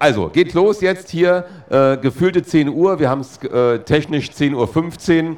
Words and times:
Also, 0.00 0.30
geht 0.30 0.54
los 0.54 0.80
jetzt 0.80 1.10
hier, 1.10 1.44
äh, 1.68 1.98
gefühlte 1.98 2.42
10 2.42 2.70
Uhr, 2.70 2.98
wir 2.98 3.10
haben 3.10 3.20
es 3.20 3.36
äh, 3.44 3.80
technisch 3.80 4.30
10.15 4.30 5.28
Uhr. 5.28 5.36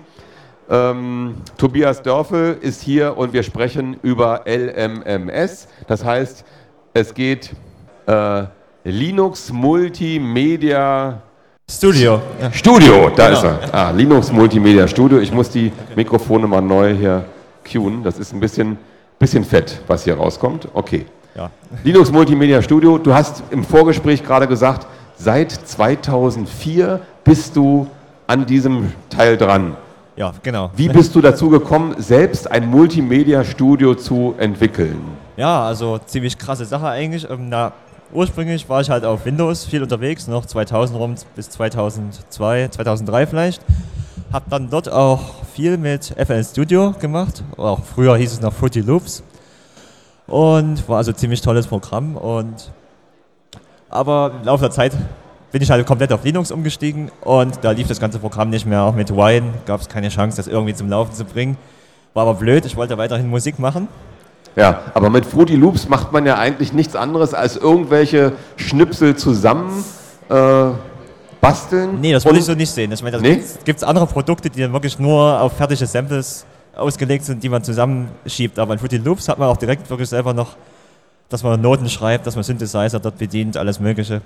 Ähm, 0.71 1.35
Tobias 1.59 2.01
Dörfel 2.01 2.59
ist 2.61 2.81
hier 2.81 3.19
und 3.19 3.33
wir 3.33 3.43
sprechen 3.43 3.97
über 4.05 4.45
LMMS. 4.47 5.67
Das 5.89 6.05
heißt, 6.05 6.45
es 6.95 7.13
geht 7.13 7.51
äh, 8.07 8.45
Linux 8.85 9.53
Multimedia 9.53 11.21
Studio. 11.69 12.23
Studio, 12.53 13.11
da 13.17 13.31
genau. 13.31 13.39
ist 13.39 13.45
er. 13.45 13.75
Ah, 13.75 13.91
Linux 13.91 14.31
Multimedia 14.31 14.87
Studio. 14.87 15.19
Ich 15.19 15.33
muss 15.33 15.51
die 15.51 15.73
Mikrofone 15.97 16.47
mal 16.47 16.61
neu 16.61 16.95
hier 16.95 17.25
cueen. 17.69 18.05
Das 18.05 18.17
ist 18.21 18.33
ein 18.33 18.39
bisschen, 18.39 18.79
bisschen 19.19 19.45
fett, 19.45 19.81
was 19.89 20.05
hier 20.05 20.15
rauskommt. 20.15 20.69
Okay. 20.73 21.05
Ja. 21.35 21.51
Linux 21.83 22.13
Multimedia 22.13 22.61
Studio. 22.61 22.99
Du 22.99 23.15
hast 23.15 23.43
im 23.51 23.65
Vorgespräch 23.65 24.23
gerade 24.23 24.47
gesagt, 24.47 24.87
seit 25.17 25.51
2004 25.51 27.01
bist 27.25 27.57
du 27.57 27.87
an 28.27 28.45
diesem 28.47 28.93
Teil 29.09 29.37
dran. 29.37 29.77
Ja, 30.17 30.33
genau. 30.43 30.71
Wie 30.77 30.89
bist 30.89 31.15
du 31.15 31.23
dazu 31.23 31.49
gekommen, 31.49 31.95
selbst 31.99 32.51
ein 32.51 32.69
Multimedia-Studio 32.69 33.95
zu 33.95 34.35
entwickeln? 34.39 35.01
Ja, 35.37 35.65
also 35.65 35.99
ziemlich 36.05 36.37
krasse 36.37 36.67
Sache 36.67 36.87
eigentlich. 36.87 37.29
Ähm, 37.31 37.49
na, 37.49 37.73
ursprünglich 38.13 38.69
war 38.69 38.83
ich 38.83 38.91
halt 38.91 39.05
auf 39.05 39.25
Windows 39.25 39.65
viel 39.65 39.83
unterwegs, 39.83 40.29
noch 40.29 40.45
2000 40.45 40.99
rum 40.99 41.15
bis 41.35 41.49
2002, 41.49 42.69
2003 42.69 43.27
vielleicht. 43.27 43.63
Hab 44.31 44.51
dann 44.51 44.69
dort 44.69 44.91
auch 44.93 45.21
viel 45.55 45.79
mit 45.79 46.15
FL 46.19 46.45
Studio 46.45 46.95
gemacht. 47.01 47.43
Auch 47.57 47.81
früher 47.83 48.17
hieß 48.17 48.33
es 48.33 48.41
noch 48.41 48.53
Fruity 48.53 48.81
Loops. 48.81 49.23
Und 50.27 50.89
war 50.89 50.99
also 50.99 51.13
ein 51.13 51.17
ziemlich 51.17 51.41
tolles 51.41 51.67
Programm. 51.67 52.17
Und 52.17 52.71
aber 53.91 54.33
im 54.41 54.47
Laufe 54.47 54.63
der 54.63 54.71
Zeit 54.71 54.93
bin 55.53 55.61
ich 55.61 55.71
halt 55.71 55.87
komplett 55.87 56.13
auf 56.13 56.25
Linux 56.25 56.51
umgestiegen 56.51 57.11
und 57.21 57.59
da 57.63 57.73
lief 57.73 57.87
das 57.87 58.01
ganze 58.01 58.19
Programm 58.19 58.49
nicht 58.49 58.65
mehr. 58.65 58.83
Auch 58.83 58.95
mit 58.95 59.15
Wine 59.15 59.53
gab 59.67 59.83
es 59.83 59.89
keine 59.89 60.09
Chance, 60.09 60.39
das 60.39 60.47
irgendwie 60.47 60.75
zum 60.75 60.89
Laufen 60.89 61.13
zu 61.13 61.25
bringen. 61.25 61.59
War 62.15 62.23
aber 62.23 62.35
blöd, 62.35 62.65
ich 62.65 62.75
wollte 62.75 62.97
weiterhin 62.97 63.29
Musik 63.29 63.59
machen. 63.59 63.89
Ja, 64.57 64.81
aber 64.95 65.11
mit 65.11 65.27
Fruity 65.27 65.57
Loops 65.57 65.89
macht 65.89 66.13
man 66.13 66.27
ja 66.27 66.37
eigentlich 66.39 66.73
nichts 66.73 66.97
anderes 66.97 67.35
als 67.35 67.57
irgendwelche 67.57 68.33
Schnipsel 68.57 69.17
zusammen 69.17 69.85
äh, 70.31 70.71
basteln. 71.41 72.01
Nee, 72.01 72.13
das 72.13 72.25
wollte 72.25 72.39
ich 72.39 72.45
so 72.45 72.55
nicht 72.55 72.71
sehen. 72.71 72.93
Ich 72.93 73.03
meine, 73.03 73.17
da 73.17 73.23
nee? 73.23 73.43
gibt 73.65 73.79
es 73.79 73.85
andere 73.85 74.07
Produkte, 74.07 74.49
die 74.49 74.61
dann 74.61 74.73
wirklich 74.73 74.99
nur 74.99 75.41
auf 75.41 75.53
fertige 75.55 75.87
Samples 75.87 76.47
ausgelegt 76.75 77.25
sind, 77.25 77.43
die 77.43 77.49
man 77.49 77.63
zusammenschiebt. 77.65 78.59
Aber 78.59 78.73
in 78.73 78.79
Fruity 78.79 78.99
Loops 78.99 79.29
hat 79.29 79.39
man 79.39 79.49
auch 79.49 79.57
direkt 79.57 79.89
wirklich 79.91 80.09
selber 80.09 80.33
noch, 80.33 80.57
dass 81.29 81.43
man 81.43 81.61
Noten 81.61 81.89
schreibt, 81.89 82.27
dass 82.27 82.35
man 82.35 82.45
Synthesizer 82.45 83.01
dort 83.01 83.19
bedient, 83.19 83.57
alles 83.57 83.81
Mögliche 83.81 84.23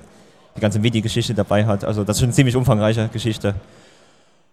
die 0.56 0.61
ganze 0.61 0.78
MIDI-Geschichte 0.78 1.34
dabei 1.34 1.67
hat. 1.67 1.84
Also 1.84 2.02
das 2.02 2.17
ist 2.17 2.20
schon 2.20 2.28
eine 2.28 2.34
ziemlich 2.34 2.56
umfangreiche 2.56 3.08
Geschichte. 3.12 3.55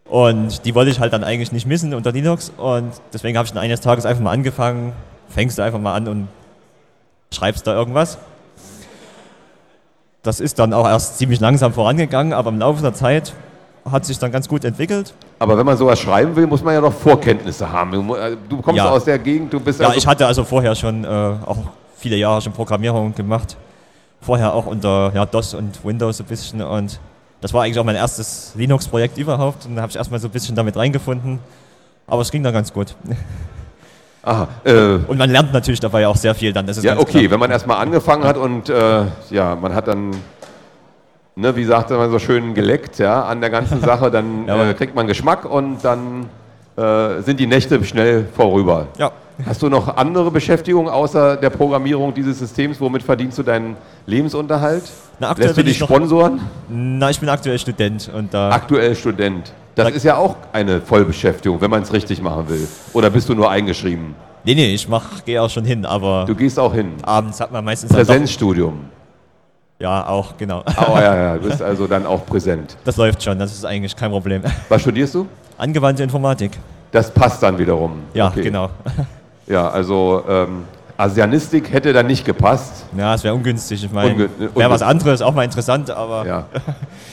Und 0.05 0.65
die 0.65 0.75
wollte 0.75 0.91
ich 0.91 0.99
halt 0.99 1.13
dann 1.13 1.23
eigentlich 1.23 1.51
nicht 1.51 1.65
missen 1.65 1.93
unter 1.93 2.11
Linux 2.11 2.51
und 2.57 2.91
deswegen 3.13 3.37
habe 3.37 3.45
ich 3.45 3.53
dann 3.53 3.63
eines 3.63 3.81
Tages 3.81 4.05
einfach 4.05 4.21
mal 4.21 4.31
angefangen, 4.31 4.93
fängst 5.29 5.57
du 5.57 5.61
einfach 5.61 5.79
mal 5.79 5.95
an 5.95 6.07
und 6.07 6.27
schreibst 7.31 7.65
da 7.65 7.73
irgendwas. 7.73 8.17
Das 10.21 10.39
ist 10.39 10.59
dann 10.59 10.73
auch 10.73 10.85
erst 10.85 11.17
ziemlich 11.17 11.39
langsam 11.39 11.73
vorangegangen, 11.73 12.33
aber 12.33 12.49
im 12.49 12.59
Laufe 12.59 12.81
der 12.81 12.93
Zeit 12.93 13.33
hat 13.89 14.05
sich 14.05 14.17
dann 14.17 14.31
ganz 14.31 14.47
gut 14.47 14.63
entwickelt. 14.63 15.13
Aber 15.39 15.57
wenn 15.57 15.65
man 15.65 15.77
sowas 15.77 15.99
schreiben 15.99 16.35
will, 16.35 16.47
muss 16.47 16.63
man 16.63 16.73
ja 16.73 16.81
noch 16.81 16.93
Vorkenntnisse 16.93 17.69
haben. 17.69 17.91
Du 18.49 18.61
kommst 18.61 18.77
ja. 18.77 18.89
aus 18.89 19.03
der 19.03 19.19
Gegend, 19.19 19.51
du 19.51 19.59
bist 19.59 19.79
Ja, 19.79 19.87
also 19.87 19.97
ich 19.97 20.07
hatte 20.07 20.25
also 20.25 20.43
vorher 20.43 20.73
schon 20.75 21.03
äh, 21.03 21.07
auch 21.07 21.57
viele 21.97 22.15
Jahre 22.15 22.41
schon 22.41 22.53
Programmierung 22.53 23.13
gemacht 23.13 23.57
vorher 24.23 24.53
auch 24.53 24.65
unter 24.65 25.11
ja, 25.13 25.25
DOS 25.25 25.53
und 25.53 25.83
Windows 25.83 26.19
ein 26.19 26.25
bisschen 26.25 26.61
und 26.61 26.99
das 27.41 27.53
war 27.53 27.63
eigentlich 27.63 27.77
auch 27.77 27.83
mein 27.83 27.95
erstes 27.95 28.53
Linux-Projekt 28.55 29.17
überhaupt 29.17 29.65
und 29.65 29.75
da 29.75 29.81
habe 29.81 29.89
ich 29.91 29.97
erstmal 29.97 30.19
so 30.19 30.27
ein 30.27 30.31
bisschen 30.31 30.55
damit 30.55 30.77
reingefunden, 30.77 31.39
aber 32.07 32.21
es 32.21 32.31
ging 32.31 32.41
dann 32.41 32.53
ganz 32.53 32.71
gut. 32.71 32.95
Aha, 34.25 34.47
äh, 34.63 34.99
und 35.05 35.17
man 35.17 35.29
lernt 35.29 35.51
natürlich 35.51 35.81
dabei 35.81 36.07
auch 36.07 36.15
sehr 36.15 36.33
viel 36.33 36.53
dann. 36.53 36.65
ja, 36.65 36.97
okay, 36.97 37.19
klar. 37.19 37.31
wenn 37.31 37.39
man 37.41 37.51
erstmal 37.51 37.81
angefangen 37.81 38.23
hat 38.23 38.37
und 38.37 38.69
äh, 38.69 39.03
ja, 39.29 39.55
man 39.55 39.75
hat 39.75 39.89
dann, 39.89 40.11
ne, 41.35 41.55
wie 41.55 41.65
sagte 41.65 41.95
man 41.95 42.11
so 42.11 42.19
schön, 42.19 42.53
geleckt 42.53 42.99
ja, 42.99 43.23
an 43.23 43.41
der 43.41 43.49
ganzen 43.49 43.81
Sache, 43.89 44.11
dann 44.11 44.47
ja, 44.47 44.69
äh, 44.69 44.73
kriegt 44.73 44.95
man 44.95 45.07
Geschmack 45.07 45.45
und 45.45 45.83
dann 45.83 46.25
äh, 46.75 47.21
sind 47.21 47.39
die 47.39 47.47
Nächte 47.47 47.83
schnell 47.83 48.25
vorüber. 48.35 48.87
Ja. 48.97 49.11
Hast 49.45 49.63
du 49.63 49.69
noch 49.69 49.97
andere 49.97 50.29
Beschäftigungen 50.29 50.93
außer 50.93 51.37
der 51.37 51.49
Programmierung 51.49 52.13
dieses 52.13 52.37
Systems? 52.37 52.79
Womit 52.79 53.01
verdienst 53.01 53.37
du 53.39 53.43
deinen 53.43 53.75
Lebensunterhalt? 54.05 54.83
Na, 55.19 55.31
aktuell 55.31 55.47
Lässt 55.47 55.57
du 55.57 55.63
dich 55.63 55.77
sponsoren? 55.79 56.39
Na, 56.69 57.09
ich 57.09 57.19
bin 57.19 57.29
aktuell 57.29 57.57
Student. 57.57 58.11
Und 58.15 58.33
da 58.33 58.51
aktuell 58.51 58.95
Student. 58.95 59.51
Das 59.75 59.87
da 59.87 59.93
ist 59.93 60.03
ja 60.03 60.17
auch 60.17 60.35
eine 60.51 60.81
Vollbeschäftigung, 60.81 61.59
wenn 61.61 61.71
man 61.71 61.81
es 61.81 61.91
richtig 61.91 62.21
machen 62.21 62.47
will. 62.47 62.67
Oder 62.93 63.09
bist 63.09 63.27
du 63.27 63.33
nur 63.33 63.49
eingeschrieben? 63.49 64.13
Nee, 64.43 64.53
nee, 64.53 64.73
ich 64.73 64.87
gehe 65.25 65.41
auch 65.41 65.49
schon 65.49 65.65
hin, 65.65 65.83
aber. 65.83 66.25
Du 66.27 66.35
gehst 66.35 66.59
auch 66.59 66.73
hin. 66.73 66.91
Abends 67.01 67.39
hat 67.39 67.51
man 67.51 67.65
meistens. 67.65 67.91
Präsenzstudium. 67.91 68.81
Ja, 69.83 70.07
auch, 70.07 70.37
genau. 70.37 70.63
Oh 70.77 70.95
ja, 70.95 71.13
ja, 71.13 71.35
du 71.35 71.41
bist 71.49 71.61
also 71.61 71.87
dann 71.87 72.05
auch 72.05 72.25
präsent. 72.25 72.77
Das 72.85 72.95
läuft 72.95 73.21
schon, 73.21 73.37
das 73.37 73.51
ist 73.51 73.65
eigentlich 73.65 73.93
kein 73.93 74.11
Problem. 74.11 74.41
Was 74.69 74.81
studierst 74.81 75.13
du? 75.13 75.27
Angewandte 75.57 76.03
Informatik. 76.03 76.57
Das 76.93 77.11
passt 77.11 77.43
dann 77.43 77.57
wiederum. 77.57 77.99
Ja, 78.13 78.27
okay. 78.29 78.43
genau. 78.43 78.69
Ja, 79.45 79.67
also 79.67 80.23
ähm, 80.29 80.63
Asianistik 80.95 81.69
hätte 81.73 81.91
dann 81.91 82.07
nicht 82.07 82.23
gepasst. 82.23 82.85
Ja, 82.97 83.13
es 83.13 83.25
wäre 83.25 83.35
ungünstig. 83.35 83.83
Ich 83.83 83.91
meine, 83.91 84.29
wäre 84.55 84.69
was 84.69 84.81
anderes, 84.81 85.21
auch 85.21 85.33
mal 85.33 85.43
interessant, 85.43 85.91
aber. 85.91 86.25
Ja. 86.25 86.45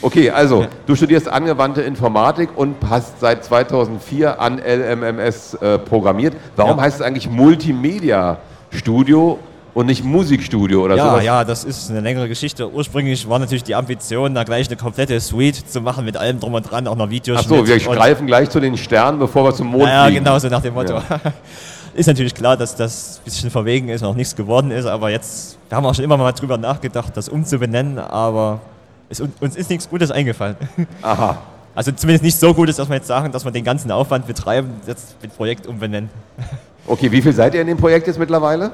Okay, 0.00 0.31
also 0.31 0.66
du 0.87 0.94
studierst 0.94 1.28
angewandte 1.28 1.82
Informatik 1.82 2.50
und 2.54 2.76
hast 2.88 3.19
seit 3.19 3.44
2004 3.44 4.41
an 4.41 4.60
LMMS 4.60 5.54
äh, 5.54 5.76
programmiert. 5.76 6.37
Warum 6.54 6.76
ja. 6.76 6.84
heißt 6.84 7.00
es 7.00 7.02
eigentlich 7.02 7.28
Multimedia 7.28 8.38
Studio 8.70 9.41
und 9.75 9.86
nicht 9.86 10.04
Musikstudio 10.04 10.84
oder 10.84 10.97
ja, 10.97 11.10
sowas? 11.10 11.25
Ja, 11.25 11.44
das 11.44 11.64
ist 11.64 11.91
eine 11.91 12.00
längere 12.00 12.28
Geschichte. 12.28 12.70
Ursprünglich 12.70 13.28
war 13.28 13.38
natürlich 13.38 13.64
die 13.64 13.75
Ambition, 13.75 14.34
da 14.34 14.44
gleich 14.44 14.66
eine 14.69 14.76
komplette 14.76 15.20
Suite 15.20 15.69
zu 15.69 15.81
machen 15.81 16.04
mit 16.04 16.16
allem 16.16 16.41
drum 16.41 16.54
und 16.54 16.70
dran, 16.70 16.86
auch 16.86 16.97
noch 16.97 17.10
Videos. 17.10 17.41
Achso, 17.41 17.66
wir 17.66 17.78
greifen 17.78 18.26
gleich 18.26 18.50
zu 18.50 18.60
den 18.60 18.76
Sternen, 18.76 19.19
bevor 19.19 19.44
wir 19.44 19.54
zum 19.54 19.69
Mond 19.69 19.84
ja, 19.84 20.04
fliegen. 20.04 20.25
Ja, 20.25 20.31
genau 20.31 20.38
so 20.38 20.48
nach 20.48 20.62
dem 20.62 20.75
Motto. 20.75 20.94
Ja. 20.94 21.20
Ist 21.94 22.06
natürlich 22.06 22.34
klar, 22.34 22.56
dass 22.56 22.76
das 22.76 23.19
ein 23.19 23.25
bisschen 23.25 23.50
verwegen 23.50 23.88
ist 23.88 24.03
und 24.03 24.08
auch 24.08 24.14
nichts 24.14 24.36
geworden 24.36 24.70
ist, 24.70 24.86
aber 24.86 25.10
jetzt, 25.10 25.58
wir 25.69 25.76
haben 25.76 25.84
auch 25.84 25.94
schon 25.94 26.04
immer 26.04 26.16
mal 26.16 26.31
drüber 26.32 26.56
nachgedacht, 26.56 27.16
das 27.16 27.28
umzubenennen, 27.28 27.98
aber 27.98 28.60
es, 29.08 29.20
uns 29.20 29.56
ist 29.56 29.69
nichts 29.70 29.88
Gutes 29.91 30.12
eingefallen. 30.12 30.56
Aha. 31.02 31.38
Also 31.75 31.91
zumindest 31.92 32.22
nicht 32.22 32.38
so 32.38 32.54
Gutes, 32.54 32.76
dass 32.76 32.88
wir 32.88 32.97
jetzt 32.97 33.08
sagen, 33.08 33.32
dass 33.32 33.44
wir 33.44 33.50
den 33.50 33.64
ganzen 33.64 33.91
Aufwand 33.91 34.26
betreiben, 34.26 34.75
jetzt 34.87 35.16
mit 35.20 35.37
Projekt 35.37 35.66
umbenennen. 35.66 36.10
Okay, 36.87 37.12
wie 37.12 37.22
viel 37.22 37.32
seid 37.32 37.54
ihr 37.54 37.60
in 37.60 37.66
dem 37.69 37.76
Projekt 37.76 38.06
jetzt 38.08 38.19
mittlerweile? 38.19 38.72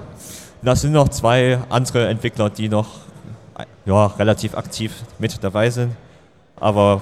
Das 0.62 0.80
sind 0.80 0.92
noch 0.92 1.08
zwei 1.08 1.58
andere 1.68 2.08
Entwickler, 2.08 2.50
die 2.50 2.68
noch 2.68 2.86
ja, 3.84 4.06
relativ 4.06 4.56
aktiv 4.56 4.92
mit 5.18 5.42
dabei 5.42 5.70
sind. 5.70 5.92
Aber 6.58 7.00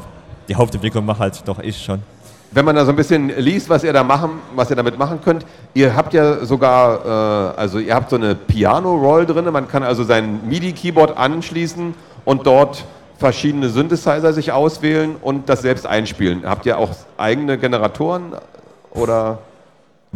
die 0.48 0.54
Hauptentwicklung 0.54 1.04
macht 1.04 1.20
halt 1.20 1.42
doch 1.46 1.58
ich 1.60 1.82
schon 1.82 2.02
wenn 2.54 2.64
man 2.64 2.76
da 2.76 2.84
so 2.84 2.90
ein 2.92 2.96
bisschen 2.96 3.30
liest, 3.36 3.68
was 3.68 3.82
ihr 3.82 3.92
da 3.92 4.04
machen, 4.04 4.38
was 4.54 4.70
ihr 4.70 4.76
damit 4.76 4.96
machen 4.96 5.20
könnt, 5.22 5.44
ihr 5.74 5.94
habt 5.94 6.14
ja 6.14 6.44
sogar, 6.44 7.54
äh, 7.56 7.60
also 7.60 7.80
ihr 7.80 7.94
habt 7.94 8.10
so 8.10 8.16
eine 8.16 8.36
Piano-Roll 8.36 9.26
drin, 9.26 9.44
man 9.52 9.66
kann 9.66 9.82
also 9.82 10.04
sein 10.04 10.40
MIDI-Keyboard 10.48 11.16
anschließen 11.16 11.94
und 12.24 12.46
dort 12.46 12.84
verschiedene 13.18 13.68
Synthesizer 13.70 14.32
sich 14.32 14.52
auswählen 14.52 15.16
und 15.20 15.48
das 15.48 15.62
selbst 15.62 15.86
einspielen. 15.86 16.44
Habt 16.44 16.64
ihr 16.66 16.78
auch 16.78 16.90
eigene 17.16 17.58
Generatoren 17.58 18.34
oder? 18.92 19.38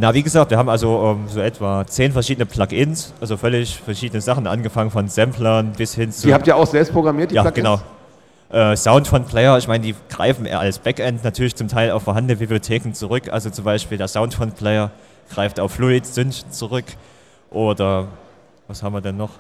Na, 0.01 0.15
wie 0.15 0.23
gesagt, 0.23 0.53
wir 0.53 0.59
haben 0.59 0.69
also 0.69 1.17
ähm, 1.19 1.29
so 1.29 1.41
etwa 1.41 1.85
zehn 1.85 2.13
verschiedene 2.13 2.47
Plugins, 2.47 3.13
also 3.21 3.37
völlig 3.37 3.81
verschiedene 3.81 4.21
Sachen, 4.21 4.47
angefangen 4.47 4.93
von 4.93 5.09
Samplern 5.09 5.73
bis 5.73 5.97
hin 5.97 6.13
zu. 6.13 6.29
Die 6.29 6.35
habt 6.35 6.47
ihr 6.47 6.55
auch 6.55 6.69
selbst 6.69 6.93
programmiert, 6.93 7.33
die 7.33 7.35
ja, 7.35 7.43
Plugins? 7.43 7.57
genau. 7.57 8.71
Äh, 8.73 8.77
Sound 8.77 9.09
von 9.09 9.25
Player, 9.25 9.59
ich 9.59 9.67
meine, 9.67 9.85
die 9.85 9.97
greifen 10.09 10.47
eher 10.47 10.61
als 10.61 10.79
Backend 10.79 11.25
natürlich 11.25 11.57
zum 11.57 11.67
Teil 11.67 11.91
auf 11.91 12.05
vorhandene 12.05 12.39
Bibliotheken 12.39 12.93
zurück. 12.93 13.29
Also 13.33 13.51
zum 13.51 13.65
Beispiel 13.65 13.99
der 13.99 14.07
Sound 14.07 14.35
von 14.35 14.53
Player 14.53 14.93
greift 15.31 15.59
auf 15.59 15.73
Fluid 15.73 16.07
Synth 16.07 16.45
zurück. 16.55 16.85
Oder 17.51 18.07
was 18.69 18.85
haben 18.85 18.93
wir 18.93 19.01
denn 19.01 19.17
noch? 19.17 19.31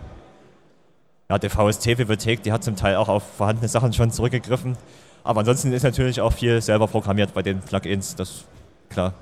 Ja, 1.30 1.38
die 1.38 1.50
VST-Bibliothek, 1.50 2.42
die 2.42 2.50
hat 2.50 2.64
zum 2.64 2.74
Teil 2.74 2.96
auch 2.96 3.08
auf 3.08 3.22
vorhandene 3.36 3.68
Sachen 3.68 3.92
schon 3.92 4.10
zurückgegriffen. 4.10 4.76
Aber 5.22 5.40
ansonsten 5.40 5.72
ist 5.72 5.84
natürlich 5.84 6.20
auch 6.20 6.32
viel 6.32 6.60
selber 6.60 6.88
programmiert 6.88 7.32
bei 7.32 7.42
den 7.42 7.60
Plugins, 7.60 8.16
das 8.16 8.44
klar. 8.90 9.14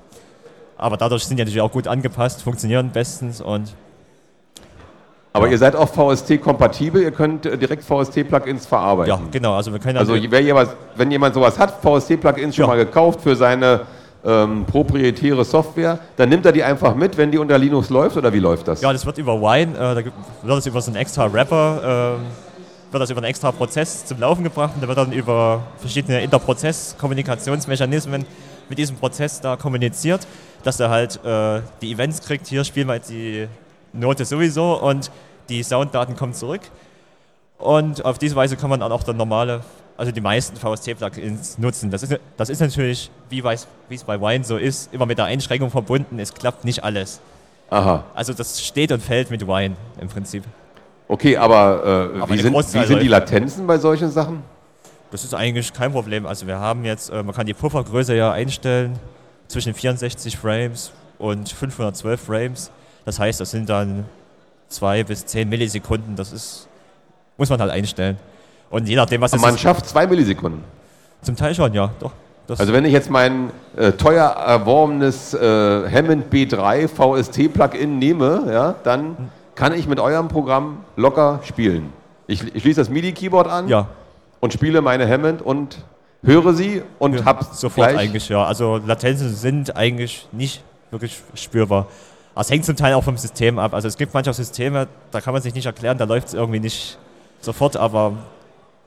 Aber 0.77 0.97
dadurch 0.97 1.25
sind 1.25 1.37
die 1.37 1.43
natürlich 1.43 1.61
auch 1.61 1.71
gut 1.71 1.87
angepasst, 1.87 2.43
funktionieren 2.43 2.91
bestens 2.91 3.41
und 3.41 3.73
aber 5.33 5.47
ja. 5.47 5.51
ihr 5.51 5.57
seid 5.59 5.75
auch 5.75 5.89
VST-kompatibel, 5.89 7.01
ihr 7.01 7.11
könnt 7.11 7.45
äh, 7.45 7.59
direkt 7.59 7.83
VST-Plugins 7.83 8.65
verarbeiten. 8.65 9.11
Ja, 9.11 9.19
genau. 9.29 9.53
Also, 9.53 9.71
wir 9.71 9.79
können 9.79 9.97
also 9.97 10.15
jemand, 10.15 10.69
wenn 10.95 11.11
jemand 11.11 11.35
sowas 11.35 11.59
hat, 11.59 11.79
VST-Plugins 11.83 12.55
schon 12.55 12.63
ja. 12.63 12.67
mal 12.67 12.77
gekauft 12.77 13.21
für 13.21 13.35
seine 13.35 13.81
ähm, 14.25 14.65
proprietäre 14.65 15.45
Software, 15.45 15.99
dann 16.15 16.29
nimmt 16.29 16.43
er 16.47 16.53
die 16.53 16.63
einfach 16.63 16.95
mit, 16.95 17.17
wenn 17.17 17.29
die 17.29 17.37
unter 17.37 17.55
Linux 17.59 17.91
läuft 17.91 18.17
oder 18.17 18.33
wie 18.33 18.39
läuft 18.39 18.67
das? 18.67 18.81
Ja, 18.81 18.91
das 18.91 19.05
wird 19.05 19.19
über 19.19 19.39
Wine, 19.39 19.75
äh, 19.75 19.77
da 19.77 20.03
wird 20.41 20.57
es 20.57 20.65
über 20.65 20.81
so 20.81 20.89
einen 20.89 20.99
extra 20.99 21.31
Wrapper 21.31 22.17
wird 22.91 23.01
das 23.01 23.09
über 23.09 23.19
einen 23.19 23.29
extra 23.29 23.51
Prozess 23.51 24.05
zum 24.05 24.19
Laufen 24.19 24.43
gebracht 24.43 24.73
und 24.75 24.81
da 24.81 24.87
wird 24.87 24.97
dann 24.97 25.11
über 25.11 25.63
verschiedene 25.77 26.21
Interprozess-Kommunikationsmechanismen 26.21 28.25
mit 28.69 28.77
diesem 28.77 28.97
Prozess 28.97 29.41
da 29.41 29.55
kommuniziert, 29.55 30.27
dass 30.67 30.81
er 30.81 30.89
halt 30.89 31.23
äh, 31.23 31.61
die 31.81 31.93
Events 31.93 32.21
kriegt, 32.21 32.45
hier 32.45 32.65
spielen 32.65 32.89
wir 32.89 32.95
jetzt 32.95 33.09
die 33.09 33.47
Note 33.93 34.25
sowieso 34.25 34.77
und 34.81 35.09
die 35.47 35.63
Sounddaten 35.63 36.17
kommen 36.17 36.33
zurück. 36.33 36.59
Und 37.57 38.03
auf 38.03 38.17
diese 38.17 38.35
Weise 38.35 38.57
kann 38.57 38.69
man 38.69 38.81
dann 38.81 38.91
auch 38.91 39.03
dann 39.03 39.15
normale, 39.15 39.61
also 39.95 40.11
die 40.11 40.19
meisten 40.19 40.57
VST-Plugins 40.57 41.57
nutzen. 41.57 41.89
Das 41.89 42.03
ist, 42.03 42.19
das 42.35 42.49
ist 42.49 42.59
natürlich, 42.59 43.09
wie 43.29 43.41
es 43.41 44.03
bei 44.03 44.19
Wine 44.19 44.43
so 44.43 44.57
ist, 44.57 44.93
immer 44.93 45.05
mit 45.05 45.17
der 45.17 45.25
Einschränkung 45.25 45.71
verbunden, 45.71 46.19
es 46.19 46.33
klappt 46.33 46.65
nicht 46.65 46.83
alles. 46.83 47.21
Aha. 47.69 48.03
Also 48.13 48.33
das 48.33 48.61
steht 48.61 48.91
und 48.91 49.01
fällt 49.01 49.31
mit 49.31 49.47
Wine 49.47 49.77
im 50.01 50.09
Prinzip. 50.09 50.43
Okay, 51.07 51.37
aber, 51.37 52.11
äh, 52.13 52.19
aber 52.19 52.33
wie, 52.33 52.39
sind, 52.39 52.53
wie 52.53 52.85
sind 52.85 53.01
die 53.01 53.07
Latenzen 53.07 53.65
bei 53.65 53.77
solchen 53.77 54.11
Sachen? 54.11 54.43
Das 55.11 55.23
ist 55.23 55.33
eigentlich 55.33 55.71
kein 55.71 55.93
Problem. 55.93 56.25
Also 56.25 56.45
wir 56.45 56.59
haben 56.59 56.83
jetzt, 56.83 57.09
äh, 57.09 57.23
man 57.23 57.33
kann 57.33 57.45
die 57.45 57.53
Puffergröße 57.53 58.17
ja 58.17 58.33
einstellen 58.33 58.99
zwischen 59.47 59.73
64 59.73 60.37
Frames 60.37 60.91
und 61.17 61.49
512 61.49 62.21
Frames. 62.21 62.71
Das 63.05 63.19
heißt, 63.19 63.39
das 63.39 63.51
sind 63.51 63.69
dann 63.69 64.05
zwei 64.69 65.03
bis 65.03 65.25
zehn 65.25 65.47
Millisekunden. 65.49 66.15
Das 66.15 66.31
ist, 66.31 66.67
muss 67.37 67.49
man 67.49 67.59
halt 67.59 67.71
einstellen. 67.71 68.17
Und 68.69 68.87
je 68.87 68.95
nachdem, 68.95 69.21
was 69.21 69.33
Aber 69.33 69.43
man 69.43 69.57
schafft 69.57 69.87
zwei 69.87 70.05
Millisekunden. 70.07 70.63
Zum 71.21 71.35
Teil 71.35 71.55
schon, 71.55 71.73
ja, 71.73 71.91
doch. 71.99 72.11
also 72.57 72.73
wenn 72.73 72.85
ich 72.85 72.93
jetzt 72.93 73.09
mein 73.09 73.49
äh, 73.75 73.91
teuer 73.93 74.25
erworbenes 74.25 75.33
äh, 75.33 75.39
Hammond 75.89 76.31
B3 76.31 76.87
VST-Plugin 76.87 77.97
nehme, 77.97 78.43
ja, 78.51 78.75
dann 78.83 79.17
hm. 79.17 79.29
kann 79.55 79.73
ich 79.73 79.87
mit 79.87 79.99
eurem 79.99 80.27
Programm 80.27 80.79
locker 80.95 81.39
spielen. 81.43 81.91
Ich, 82.27 82.43
ich 82.53 82.61
schließe 82.61 82.81
das 82.81 82.89
MIDI-Keyboard 82.89 83.47
an 83.47 83.67
ja. 83.67 83.87
und 84.41 84.53
spiele 84.53 84.81
meine 84.81 85.09
Hammond 85.09 85.41
und 85.41 85.77
höre 86.27 86.53
sie 86.53 86.83
und 86.99 87.15
ja, 87.15 87.25
habe 87.25 87.45
sofort 87.51 87.95
eigentlich 87.95 88.29
ja. 88.29 88.43
Also 88.43 88.77
Latenzen 88.77 89.33
sind 89.33 89.75
eigentlich 89.75 90.27
nicht 90.31 90.61
wirklich 90.91 91.21
spürbar. 91.33 91.87
Es 92.35 92.51
hängt 92.51 92.65
zum 92.65 92.75
Teil 92.75 92.93
auch 92.93 93.03
vom 93.03 93.17
System 93.17 93.57
ab. 93.57 93.73
Also 93.73 93.87
es 93.87 93.97
gibt 93.97 94.13
manche 94.13 94.31
Systeme, 94.31 94.87
da 95.09 95.21
kann 95.21 95.33
man 95.33 95.41
sich 95.41 95.55
nicht 95.55 95.65
erklären, 95.65 95.97
da 95.97 96.05
läuft 96.05 96.27
es 96.27 96.33
irgendwie 96.35 96.59
nicht 96.59 96.99
sofort, 97.41 97.75
aber 97.75 98.13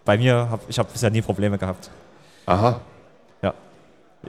bei 0.04 0.16
mir, 0.16 0.48
hab, 0.50 0.60
ich 0.68 0.78
habe 0.78 0.88
bisher 0.92 1.10
nie 1.10 1.22
Probleme 1.22 1.58
gehabt. 1.58 1.90
Aha. 2.46 2.80
Ja. 3.42 3.54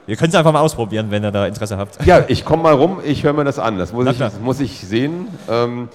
Ihr 0.06 0.16
könnt 0.16 0.30
es 0.30 0.34
einfach 0.34 0.52
mal 0.52 0.60
ausprobieren, 0.60 1.10
wenn 1.10 1.24
ihr 1.24 1.30
da 1.30 1.46
Interesse 1.46 1.76
habt. 1.76 2.04
Ja, 2.04 2.24
ich 2.26 2.44
komme 2.44 2.64
mal 2.64 2.74
rum, 2.74 3.00
ich 3.04 3.22
höre 3.22 3.32
mir 3.32 3.44
das 3.44 3.58
an. 3.58 3.78
Das 3.78 3.92
muss, 3.92 4.06
ich, 4.06 4.18
das 4.18 4.40
muss 4.40 4.60
ich 4.60 4.80
sehen. 4.80 5.28
Ähm, 5.48 5.88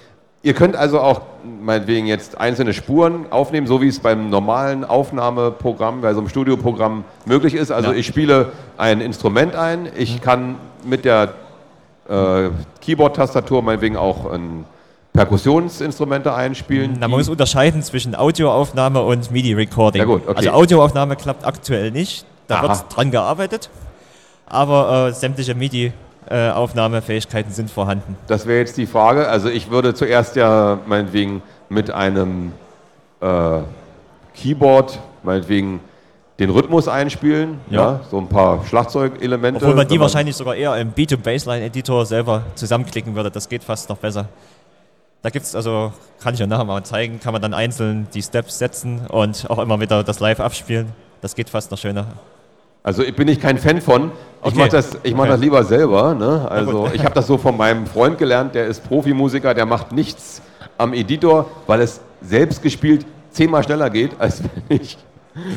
ihr 0.43 0.53
könnt 0.53 0.75
also 0.75 0.99
auch 0.99 1.21
meinetwegen 1.61 2.07
jetzt 2.07 2.39
einzelne 2.39 2.73
Spuren 2.73 3.25
aufnehmen, 3.31 3.67
so 3.67 3.81
wie 3.81 3.87
es 3.87 3.99
beim 3.99 4.29
normalen 4.29 4.83
Aufnahmeprogramm, 4.83 6.01
bei 6.01 6.13
so 6.13 6.19
einem 6.19 6.29
Studioprogramm 6.29 7.03
möglich 7.25 7.53
ist. 7.53 7.71
Also 7.71 7.91
ja. 7.91 7.97
ich 7.97 8.05
spiele 8.05 8.51
ein 8.77 9.01
Instrument 9.01 9.55
ein, 9.55 9.89
ich 9.95 10.15
mhm. 10.15 10.21
kann 10.21 10.55
mit 10.83 11.05
der 11.05 11.33
äh, 12.09 12.49
Keyboard-Tastatur 12.81 13.61
meinetwegen 13.61 13.97
auch 13.97 14.31
ein 14.31 14.65
Perkussionsinstrumente 15.13 16.33
einspielen. 16.33 16.97
Na, 16.99 17.07
man 17.07 17.19
muss 17.19 17.27
unterscheiden 17.27 17.81
zwischen 17.81 18.15
Audioaufnahme 18.15 19.01
und 19.01 19.31
MIDI-Recording. 19.31 20.01
Ja 20.01 20.07
okay. 20.07 20.33
Also 20.35 20.51
Audioaufnahme 20.51 21.15
klappt 21.15 21.45
aktuell 21.45 21.91
nicht, 21.91 22.25
da 22.47 22.57
Aha. 22.57 22.69
wird 22.69 22.95
dran 22.95 23.11
gearbeitet, 23.11 23.69
aber 24.45 25.07
äh, 25.07 25.13
sämtliche 25.13 25.55
MIDI-Aufnahmefähigkeiten 26.29 27.51
sind 27.51 27.69
vorhanden. 27.71 28.15
Das 28.27 28.45
wäre 28.45 28.59
jetzt 28.59 28.77
die 28.77 28.85
Frage. 28.85 29.27
Also 29.27 29.49
ich 29.49 29.69
würde 29.69 29.93
zuerst 29.93 30.35
ja 30.35 30.79
meinetwegen 30.85 31.41
mit 31.69 31.91
einem 31.91 32.53
äh, 33.21 33.59
Keyboard, 34.35 34.99
meinetwegen 35.23 35.79
den 36.39 36.51
Rhythmus 36.51 36.87
einspielen, 36.87 37.59
ja. 37.69 37.81
ja 37.81 37.99
so 38.11 38.19
ein 38.19 38.27
paar 38.27 38.63
Schlagzeugelemente. 38.65 39.61
Obwohl 39.61 39.75
man 39.75 39.87
die 39.87 39.99
wahrscheinlich 39.99 40.35
sogar 40.35 40.55
eher 40.55 40.75
im 40.77 40.91
Beat- 40.91 41.13
und 41.13 41.23
Bassline-Editor 41.23 42.05
selber 42.05 42.43
zusammenklicken 42.55 43.15
würde, 43.15 43.31
das 43.31 43.49
geht 43.49 43.63
fast 43.63 43.89
noch 43.89 43.97
besser. 43.97 44.27
Da 45.23 45.31
gibt 45.31 45.45
es, 45.45 45.55
also 45.55 45.91
kann 46.21 46.35
ich 46.35 46.39
ja 46.39 46.45
nachher 46.45 46.63
mal 46.63 46.83
zeigen, 46.83 47.19
kann 47.19 47.33
man 47.33 47.41
dann 47.41 47.55
einzeln 47.55 48.07
die 48.13 48.21
Steps 48.21 48.59
setzen 48.59 49.07
und 49.07 49.49
auch 49.49 49.57
immer 49.57 49.79
wieder 49.79 50.03
das 50.03 50.19
live 50.19 50.39
abspielen. 50.39 50.93
Das 51.21 51.33
geht 51.33 51.49
fast 51.49 51.71
noch 51.71 51.79
schöner. 51.79 52.05
Also 52.87 53.03
ich 53.03 53.13
bin 53.13 53.27
ich 53.27 53.41
kein 53.41 53.57
Fan 53.57 53.81
von. 53.81 54.13
Ich 54.39 54.47
okay. 54.47 54.59
mache 54.59 54.69
das, 54.69 54.97
mach 55.11 55.19
okay. 55.19 55.27
das 55.27 55.41
lieber 55.41 55.61
selber. 55.65 56.15
Ne? 56.15 56.49
Also 56.49 56.89
ich 56.93 57.03
habe 57.03 57.13
das 57.13 57.27
so 57.27 57.37
von 57.37 57.57
meinem 57.57 57.85
Freund 57.85 58.17
gelernt, 58.17 58.55
der 58.55 58.67
ist 58.67 58.87
Profimusiker, 58.87 59.53
der 59.53 59.65
macht 59.65 59.91
nichts 59.91 60.41
am 60.77 60.93
Editor, 60.93 61.49
weil 61.65 61.81
es 61.81 61.99
selbst 62.21 62.63
gespielt 62.63 63.05
zehnmal 63.29 63.61
schneller 63.65 63.89
geht, 63.89 64.11
als 64.19 64.41
wenn 64.41 64.79
ich 64.79 64.97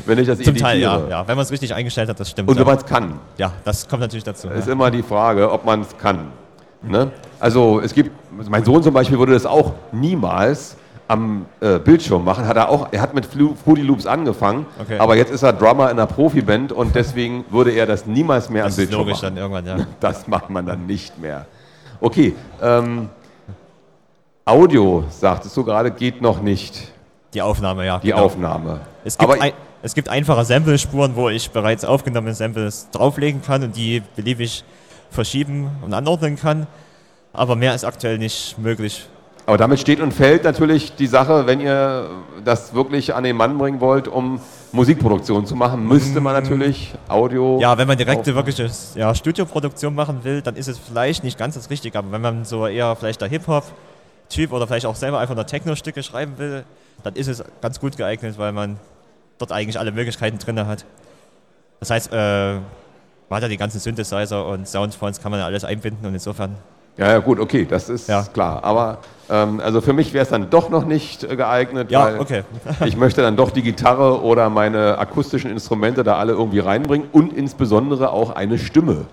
wenn 0.07 0.19
ich 0.19 0.27
das 0.27 0.39
Zum 0.39 0.49
editiere. 0.49 0.71
Teil, 0.71 0.81
ja. 0.81 1.09
ja. 1.09 1.29
Wenn 1.29 1.37
man 1.37 1.45
es 1.45 1.53
richtig 1.53 1.73
eingestellt 1.73 2.09
hat, 2.09 2.19
das 2.19 2.31
stimmt. 2.31 2.49
Und 2.49 2.59
wenn 2.59 2.67
man 2.67 2.79
es 2.79 2.85
kann. 2.85 3.21
Ja, 3.39 3.53
das 3.65 3.87
kommt 3.87 4.03
natürlich 4.03 4.25
dazu. 4.25 4.49
Es 4.49 4.59
ist 4.59 4.67
ja. 4.67 4.73
immer 4.73 4.91
die 4.91 5.05
Frage, 5.05 5.53
ob 5.53 5.65
man 5.65 5.83
es 5.83 5.97
kann. 5.97 6.33
Ne? 6.83 7.13
Also 7.39 7.81
es 7.81 7.95
gibt, 7.95 8.11
mein 8.49 8.65
Sohn 8.65 8.83
zum 8.83 8.93
Beispiel 8.93 9.21
würde 9.21 9.35
das 9.35 9.47
auch 9.47 9.75
niemals 9.93 10.77
am 11.11 11.47
äh, 11.61 11.81
Bildschirm 11.81 12.25
machen. 12.25 12.47
Hat 12.47 12.57
er 12.57 12.69
auch, 12.69 12.89
er 12.93 13.01
hat 13.01 13.15
mit 13.15 13.27
Fruity 13.27 13.83
Loops 13.83 14.07
angefangen, 14.07 14.65
okay. 14.81 14.97
aber 14.99 15.17
jetzt 15.17 15.33
ist 15.33 15.43
er 15.43 15.53
Drummer 15.53 15.91
in 15.91 15.99
einer 15.99 16.07
Profiband 16.07 16.71
und 16.71 16.95
deswegen 16.95 17.45
würde 17.51 17.73
er 17.73 17.85
das 17.85 18.07
niemals 18.07 18.49
mehr 18.49 18.65
das 18.65 18.75
am 18.75 18.77
Bildschirm 18.77 19.01
logisch 19.01 19.23
machen. 19.23 19.35
Dann 19.35 19.37
irgendwann, 19.37 19.67
ja. 19.67 19.87
Das 20.01 20.29
macht 20.29 20.51
man 20.51 20.67
dann 20.67 20.87
nicht 20.87 21.19
mehr. 21.19 21.47
Okay, 22.01 22.35
ähm, 22.63 23.09
Audio, 24.45 25.05
sagtest 25.11 25.57
du 25.57 25.65
gerade, 25.65 25.91
geht 25.91 26.23
noch 26.23 26.41
nicht. 26.41 26.93
Die 27.35 27.43
Aufnahme, 27.43 27.85
ja. 27.87 27.99
Die 27.99 28.11
genau. 28.11 28.25
Aufnahme. 28.25 28.81
Es 29.05 29.19
gibt, 29.19 29.43
ein, 29.43 29.53
es 29.83 29.95
gibt 29.95 30.09
einfache 30.09 30.45
Sample-Spuren, 30.45 31.17
wo 31.17 31.29
ich 31.29 31.51
bereits 31.51 31.85
aufgenommene 31.85 32.35
Samples 32.35 32.89
drauflegen 32.93 33.43
kann 33.43 33.65
und 33.65 33.77
die 33.77 34.01
beliebig 34.15 34.63
verschieben 35.11 35.71
und 35.83 35.93
anordnen 35.93 36.37
kann. 36.37 36.69
Aber 37.33 37.57
mehr 37.57 37.75
ist 37.75 37.85
aktuell 37.85 38.19
nicht 38.19 38.59
möglich. 38.59 39.09
Aber 39.51 39.59
damit 39.59 39.81
steht 39.81 39.99
und 39.99 40.15
fällt 40.15 40.45
natürlich 40.45 40.95
die 40.95 41.09
Sache, 41.09 41.45
wenn 41.49 41.59
ihr 41.59 42.09
das 42.45 42.73
wirklich 42.73 43.17
an 43.17 43.25
den 43.25 43.37
Mann 43.37 43.59
bringen 43.59 43.81
wollt, 43.81 44.07
um 44.07 44.41
Musikproduktion 44.71 45.45
zu 45.45 45.57
machen, 45.57 45.89
müsste 45.89 46.21
man 46.21 46.35
natürlich 46.35 46.95
Audio. 47.09 47.59
Ja, 47.61 47.77
wenn 47.77 47.89
man 47.89 47.99
direkte 47.99 48.33
wirkliche 48.37 48.71
ja, 48.95 49.13
Studioproduktion 49.13 49.93
machen 49.93 50.23
will, 50.23 50.41
dann 50.41 50.55
ist 50.55 50.69
es 50.69 50.79
vielleicht 50.79 51.25
nicht 51.25 51.37
ganz 51.37 51.57
das 51.57 51.69
Richtige. 51.69 51.99
Aber 51.99 52.13
wenn 52.13 52.21
man 52.21 52.45
so 52.45 52.65
eher 52.65 52.95
vielleicht 52.95 53.23
der 53.23 53.29
Hip-Hop-Typ 53.29 54.53
oder 54.53 54.69
vielleicht 54.69 54.87
auch 54.87 54.95
selber 54.95 55.19
einfach 55.19 55.35
nur 55.35 55.45
Techno-Stücke 55.45 56.05
schreiben 56.05 56.35
will, 56.39 56.63
dann 57.03 57.17
ist 57.17 57.27
es 57.27 57.43
ganz 57.61 57.81
gut 57.81 57.97
geeignet, 57.97 58.39
weil 58.39 58.53
man 58.53 58.79
dort 59.39 59.51
eigentlich 59.51 59.81
alle 59.81 59.91
Möglichkeiten 59.91 60.39
drin 60.39 60.65
hat. 60.65 60.85
Das 61.81 61.91
heißt, 61.91 62.13
äh, 62.13 62.53
man 62.55 62.63
hat 63.31 63.43
ja 63.43 63.49
die 63.49 63.57
ganzen 63.57 63.81
Synthesizer 63.81 64.47
und 64.47 64.69
Soundfonts, 64.69 65.21
kann 65.21 65.33
man 65.33 65.41
ja 65.41 65.47
alles 65.47 65.65
einbinden 65.65 66.07
und 66.07 66.15
insofern. 66.15 66.55
Ja, 66.97 67.09
ja, 67.13 67.19
gut, 67.19 67.41
okay, 67.41 67.67
das 67.69 67.89
ist 67.89 68.09
ja. 68.09 68.23
klar. 68.23 68.63
Aber 68.63 68.99
ähm, 69.31 69.61
also 69.61 69.81
für 69.81 69.93
mich 69.93 70.13
wäre 70.13 70.23
es 70.23 70.29
dann 70.31 70.51
doch 70.51 70.71
noch 70.71 70.85
nicht 70.85 71.25
äh, 71.25 71.37
geeignet, 71.37 71.91
ja, 71.91 72.05
weil 72.05 72.21
okay. 72.21 72.43
ich 72.85 72.97
möchte 72.97 73.23
dann 73.23 73.37
doch 73.37 73.51
die 73.51 73.63
Gitarre 73.63 74.23
oder 74.23 74.51
meine 74.51 74.99
akustischen 74.99 75.51
Instrumente 75.51 76.03
da 76.03 76.17
alle 76.17 76.33
irgendwie 76.33 76.59
reinbringen 76.59 77.09
und 77.13 77.33
insbesondere 77.33 78.11
auch 78.13 78.31
eine 78.31 78.59
Stimme. 78.59 79.07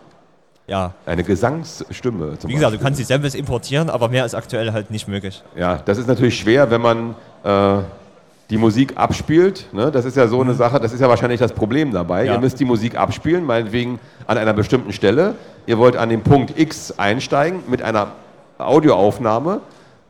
Ja. 0.66 0.94
Eine 1.06 1.24
Gesangsstimme. 1.24 2.38
Wie 2.46 2.54
gesagt, 2.54 2.74
du 2.74 2.80
kannst 2.80 3.00
die 3.00 3.06
Samples 3.06 3.36
importieren, 3.36 3.90
aber 3.90 4.10
mehr 4.10 4.26
ist 4.26 4.36
aktuell 4.36 4.74
halt 4.74 4.92
nicht 4.92 5.08
möglich. 5.08 5.42
Ja, 5.56 5.78
das 5.78 5.98
ist 5.98 6.08
natürlich 6.08 6.38
schwer, 6.38 6.70
wenn 6.70 6.82
man 6.82 7.16
äh, 7.46 7.84
die 8.50 8.58
Musik 8.58 8.94
abspielt. 8.98 9.68
Ne? 9.72 9.92
Das 9.92 10.04
ist 10.04 10.18
ja 10.18 10.28
so 10.28 10.42
eine 10.42 10.52
mhm. 10.52 10.58
Sache, 10.58 10.80
das 10.80 10.92
ist 10.92 11.00
ja 11.00 11.08
wahrscheinlich 11.08 11.40
das 11.40 11.54
Problem 11.54 11.92
dabei. 11.92 12.26
Ja. 12.26 12.34
Ihr 12.34 12.40
müsst 12.40 12.60
die 12.60 12.66
Musik 12.66 12.98
abspielen, 12.98 13.46
meinetwegen 13.46 14.00
an 14.26 14.38
einer 14.38 14.54
bestimmten 14.54 14.92
Stelle. 14.92 15.36
Ihr 15.68 15.78
wollt 15.78 15.96
an 15.96 16.10
den 16.10 16.24
Punkt 16.24 16.58
X 16.58 16.96
einsteigen 16.98 17.62
mit 17.68 17.84
einer 17.84 18.14
Audioaufnahme 18.58 19.62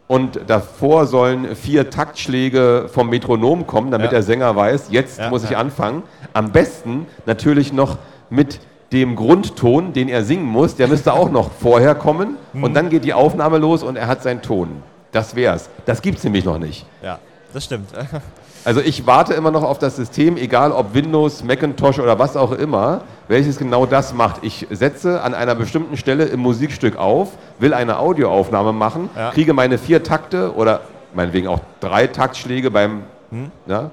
und 0.07 0.39
davor 0.47 1.05
sollen 1.05 1.55
vier 1.55 1.89
Taktschläge 1.89 2.87
vom 2.87 3.09
Metronom 3.09 3.67
kommen, 3.67 3.91
damit 3.91 4.05
ja. 4.05 4.11
der 4.11 4.23
Sänger 4.23 4.55
weiß, 4.55 4.87
jetzt 4.91 5.19
ja, 5.19 5.29
muss 5.29 5.43
ich 5.43 5.57
anfangen. 5.57 6.03
Am 6.31 6.51
besten 6.51 7.07
natürlich 7.25 7.73
noch 7.73 7.97
mit 8.29 8.61
dem 8.93 9.17
Grundton, 9.17 9.91
den 9.91 10.07
er 10.07 10.23
singen 10.23 10.45
muss, 10.45 10.75
der 10.75 10.87
müsste 10.87 11.11
auch 11.11 11.29
noch 11.29 11.51
vorher 11.51 11.93
kommen 11.95 12.37
mhm. 12.53 12.63
und 12.63 12.73
dann 12.73 12.89
geht 12.89 13.03
die 13.03 13.13
Aufnahme 13.13 13.57
los 13.57 13.83
und 13.83 13.97
er 13.97 14.07
hat 14.07 14.23
seinen 14.23 14.41
Ton. 14.41 14.83
Das 15.11 15.35
wär's. 15.35 15.69
Das 15.85 16.01
gibt's 16.01 16.23
nämlich 16.23 16.45
noch 16.45 16.59
nicht. 16.59 16.85
Ja 17.03 17.19
das 17.57 17.65
stimmt. 17.65 17.89
Also 18.67 18.81
ich 18.81 19.07
warte 19.07 19.33
immer 19.33 19.49
noch 19.49 19.63
auf 19.63 19.79
das 19.79 19.95
System, 19.95 20.35
egal 20.35 20.73
ob 20.73 20.93
Windows, 20.93 21.41
Macintosh 21.41 21.99
oder 21.99 22.19
was 22.19 22.35
auch 22.35 22.51
immer, 22.51 22.99
welches 23.29 23.57
genau 23.57 23.85
das 23.85 24.13
macht. 24.13 24.43
Ich 24.43 24.67
setze 24.69 25.21
an 25.21 25.33
einer 25.33 25.55
bestimmten 25.55 25.95
Stelle 25.95 26.25
im 26.25 26.41
Musikstück 26.41 26.97
auf, 26.97 27.29
will 27.59 27.73
eine 27.73 27.97
Audioaufnahme 27.97 28.73
machen, 28.73 29.09
ja. 29.15 29.31
kriege 29.31 29.53
meine 29.53 29.77
vier 29.77 30.03
Takte 30.03 30.53
oder 30.53 30.81
meinetwegen 31.13 31.47
auch 31.47 31.61
drei 31.79 32.07
Taktschläge 32.07 32.69
beim 32.69 33.03
hm? 33.29 33.51
ja, 33.67 33.89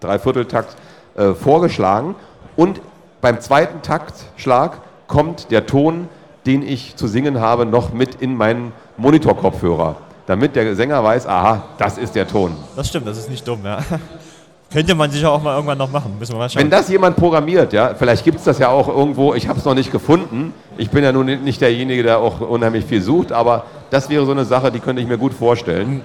Dreivierteltakt 0.00 0.74
äh, 1.16 1.34
vorgeschlagen 1.34 2.14
und 2.56 2.80
beim 3.20 3.42
zweiten 3.42 3.82
Taktschlag 3.82 4.78
kommt 5.06 5.50
der 5.50 5.66
Ton, 5.66 6.08
den 6.46 6.66
ich 6.66 6.96
zu 6.96 7.08
singen 7.08 7.42
habe, 7.42 7.66
noch 7.66 7.92
mit 7.92 8.14
in 8.22 8.34
meinen 8.38 8.72
Monitorkopfhörer 8.96 9.96
damit 10.26 10.56
der 10.56 10.74
Sänger 10.74 11.02
weiß, 11.02 11.26
aha, 11.26 11.62
das 11.78 11.98
ist 11.98 12.14
der 12.14 12.26
Ton. 12.26 12.56
Das 12.76 12.88
stimmt, 12.88 13.06
das 13.06 13.18
ist 13.18 13.30
nicht 13.30 13.46
dumm, 13.46 13.60
ja. 13.64 13.78
Könnte 14.72 14.94
man 14.96 15.08
sicher 15.08 15.30
auch 15.30 15.40
mal 15.40 15.54
irgendwann 15.54 15.78
noch 15.78 15.90
machen. 15.90 16.16
Müssen 16.18 16.32
wir 16.32 16.38
mal 16.38 16.50
schauen. 16.50 16.62
Wenn 16.62 16.70
das 16.70 16.88
jemand 16.88 17.14
programmiert, 17.14 17.72
ja, 17.72 17.94
vielleicht 17.94 18.24
gibt 18.24 18.38
es 18.38 18.44
das 18.44 18.58
ja 18.58 18.70
auch 18.70 18.88
irgendwo, 18.88 19.32
ich 19.34 19.46
habe 19.46 19.58
es 19.58 19.64
noch 19.64 19.74
nicht 19.74 19.92
gefunden. 19.92 20.52
Ich 20.76 20.90
bin 20.90 21.04
ja 21.04 21.12
nun 21.12 21.26
nicht 21.26 21.60
derjenige, 21.60 22.02
der 22.02 22.18
auch 22.18 22.40
unheimlich 22.40 22.84
viel 22.84 23.00
sucht, 23.00 23.30
aber 23.30 23.66
das 23.90 24.08
wäre 24.08 24.26
so 24.26 24.32
eine 24.32 24.44
Sache, 24.44 24.72
die 24.72 24.80
könnte 24.80 25.00
ich 25.00 25.06
mir 25.06 25.16
gut 25.16 25.32
vorstellen. 25.32 26.02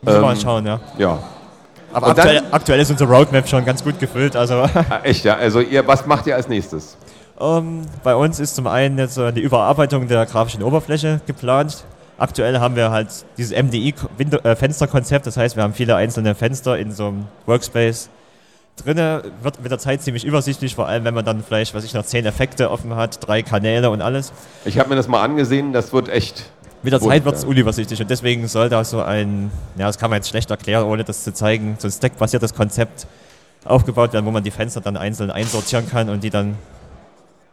Müssen 0.00 0.14
wir 0.14 0.14
ähm, 0.14 0.20
mal 0.22 0.36
schauen, 0.36 0.64
ja. 0.64 0.80
Ja. 0.96 1.18
Aber 1.92 2.08
aktuell, 2.08 2.36
dann, 2.36 2.52
aktuell, 2.52 2.80
ist 2.80 2.90
unsere 2.90 3.12
Roadmap 3.12 3.46
schon 3.48 3.64
ganz 3.66 3.84
gut 3.84 3.98
gefüllt. 3.98 4.34
Also. 4.34 4.64
Echt, 5.02 5.24
ja? 5.24 5.34
Also 5.34 5.60
ihr, 5.60 5.86
was 5.86 6.06
macht 6.06 6.26
ihr 6.26 6.36
als 6.36 6.48
nächstes? 6.48 6.96
Um, 7.38 7.48
ähm, 7.48 7.82
bei 8.02 8.14
uns 8.14 8.38
ist 8.38 8.54
zum 8.54 8.66
einen 8.66 8.96
jetzt 8.98 9.14
so 9.14 9.30
die 9.30 9.40
Überarbeitung 9.40 10.06
der 10.08 10.24
grafischen 10.26 10.62
Oberfläche 10.62 11.20
geplant. 11.26 11.84
Aktuell 12.20 12.60
haben 12.60 12.76
wir 12.76 12.90
halt 12.90 13.08
dieses 13.38 13.56
MDI-Fensterkonzept, 13.56 15.26
das 15.26 15.38
heißt, 15.38 15.56
wir 15.56 15.62
haben 15.62 15.72
viele 15.72 15.96
einzelne 15.96 16.34
Fenster 16.34 16.78
in 16.78 16.92
so 16.92 17.08
einem 17.08 17.24
Workspace 17.46 18.10
drinne 18.76 19.22
wird 19.42 19.62
mit 19.62 19.70
der 19.70 19.78
Zeit 19.78 20.02
ziemlich 20.02 20.26
übersichtlich, 20.26 20.74
vor 20.74 20.86
allem 20.86 21.04
wenn 21.04 21.14
man 21.14 21.24
dann 21.24 21.42
vielleicht, 21.42 21.74
was 21.74 21.82
ich 21.82 21.94
noch 21.94 22.04
zehn 22.04 22.26
Effekte 22.26 22.70
offen 22.70 22.94
hat, 22.94 23.26
drei 23.26 23.42
Kanäle 23.42 23.88
und 23.88 24.02
alles. 24.02 24.34
Ich 24.66 24.78
habe 24.78 24.90
mir 24.90 24.96
das 24.96 25.08
mal 25.08 25.22
angesehen, 25.22 25.72
das 25.72 25.94
wird 25.94 26.10
echt. 26.10 26.50
Mit 26.82 26.92
der 26.92 27.00
Zeit 27.00 27.24
wird 27.24 27.36
es 27.36 27.44
unübersichtlich 27.44 28.02
und 28.02 28.10
deswegen 28.10 28.48
soll 28.48 28.68
da 28.68 28.84
so 28.84 29.00
ein, 29.02 29.50
ja, 29.76 29.86
das 29.86 29.98
kann 29.98 30.10
man 30.10 30.18
jetzt 30.18 30.28
schlecht 30.28 30.50
erklären, 30.50 30.84
ohne 30.84 31.04
das 31.04 31.24
zu 31.24 31.32
zeigen, 31.32 31.76
so 31.78 31.88
ein 31.88 31.90
Stack-basiertes 31.90 32.54
Konzept 32.54 33.06
aufgebaut 33.64 34.12
werden, 34.12 34.26
wo 34.26 34.30
man 34.30 34.44
die 34.44 34.50
Fenster 34.50 34.82
dann 34.82 34.98
einzeln 34.98 35.30
einsortieren 35.30 35.88
kann 35.88 36.10
und 36.10 36.22
die 36.22 36.30
dann 36.30 36.56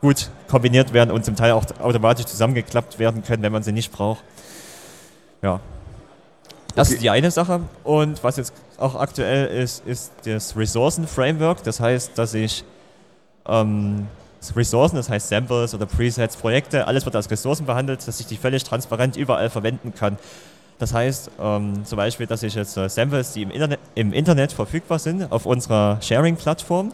gut 0.01 0.29
kombiniert 0.49 0.93
werden 0.93 1.11
und 1.11 1.25
zum 1.25 1.35
Teil 1.35 1.51
auch 1.53 1.65
automatisch 1.81 2.25
zusammengeklappt 2.25 2.99
werden 2.99 3.23
können, 3.23 3.43
wenn 3.43 3.51
man 3.51 3.63
sie 3.63 3.71
nicht 3.71 3.91
braucht. 3.91 4.23
Ja. 5.41 5.59
Das 6.75 6.89
okay. 6.89 6.95
ist 6.95 7.03
die 7.03 7.09
eine 7.09 7.31
Sache. 7.31 7.61
Und 7.83 8.23
was 8.23 8.37
jetzt 8.37 8.53
auch 8.77 8.95
aktuell 8.95 9.47
ist, 9.47 9.85
ist 9.85 10.11
das 10.25 10.55
Ressourcen-Framework. 10.55 11.63
Das 11.63 11.79
heißt, 11.79 12.17
dass 12.17 12.33
ich 12.33 12.63
ähm, 13.47 14.07
Ressourcen, 14.55 14.95
das 14.95 15.09
heißt 15.09 15.29
Samples 15.29 15.73
oder 15.73 15.85
Presets, 15.85 16.37
Projekte, 16.37 16.87
alles 16.87 17.05
wird 17.05 17.15
als 17.15 17.29
Ressourcen 17.29 17.65
behandelt, 17.65 18.07
dass 18.07 18.19
ich 18.19 18.27
die 18.27 18.37
völlig 18.37 18.63
transparent 18.63 19.17
überall 19.17 19.49
verwenden 19.49 19.93
kann. 19.93 20.17
Das 20.79 20.93
heißt 20.93 21.31
ähm, 21.41 21.83
zum 21.85 21.95
Beispiel, 21.95 22.27
dass 22.27 22.43
ich 22.43 22.53
jetzt 22.53 22.77
äh, 22.77 22.87
Samples, 22.87 23.33
die 23.33 23.41
im 23.41 23.51
Internet, 23.51 23.79
im 23.95 24.13
Internet 24.13 24.51
verfügbar 24.51 24.99
sind, 24.99 25.31
auf 25.31 25.45
unserer 25.45 25.99
Sharing-Plattform, 26.01 26.93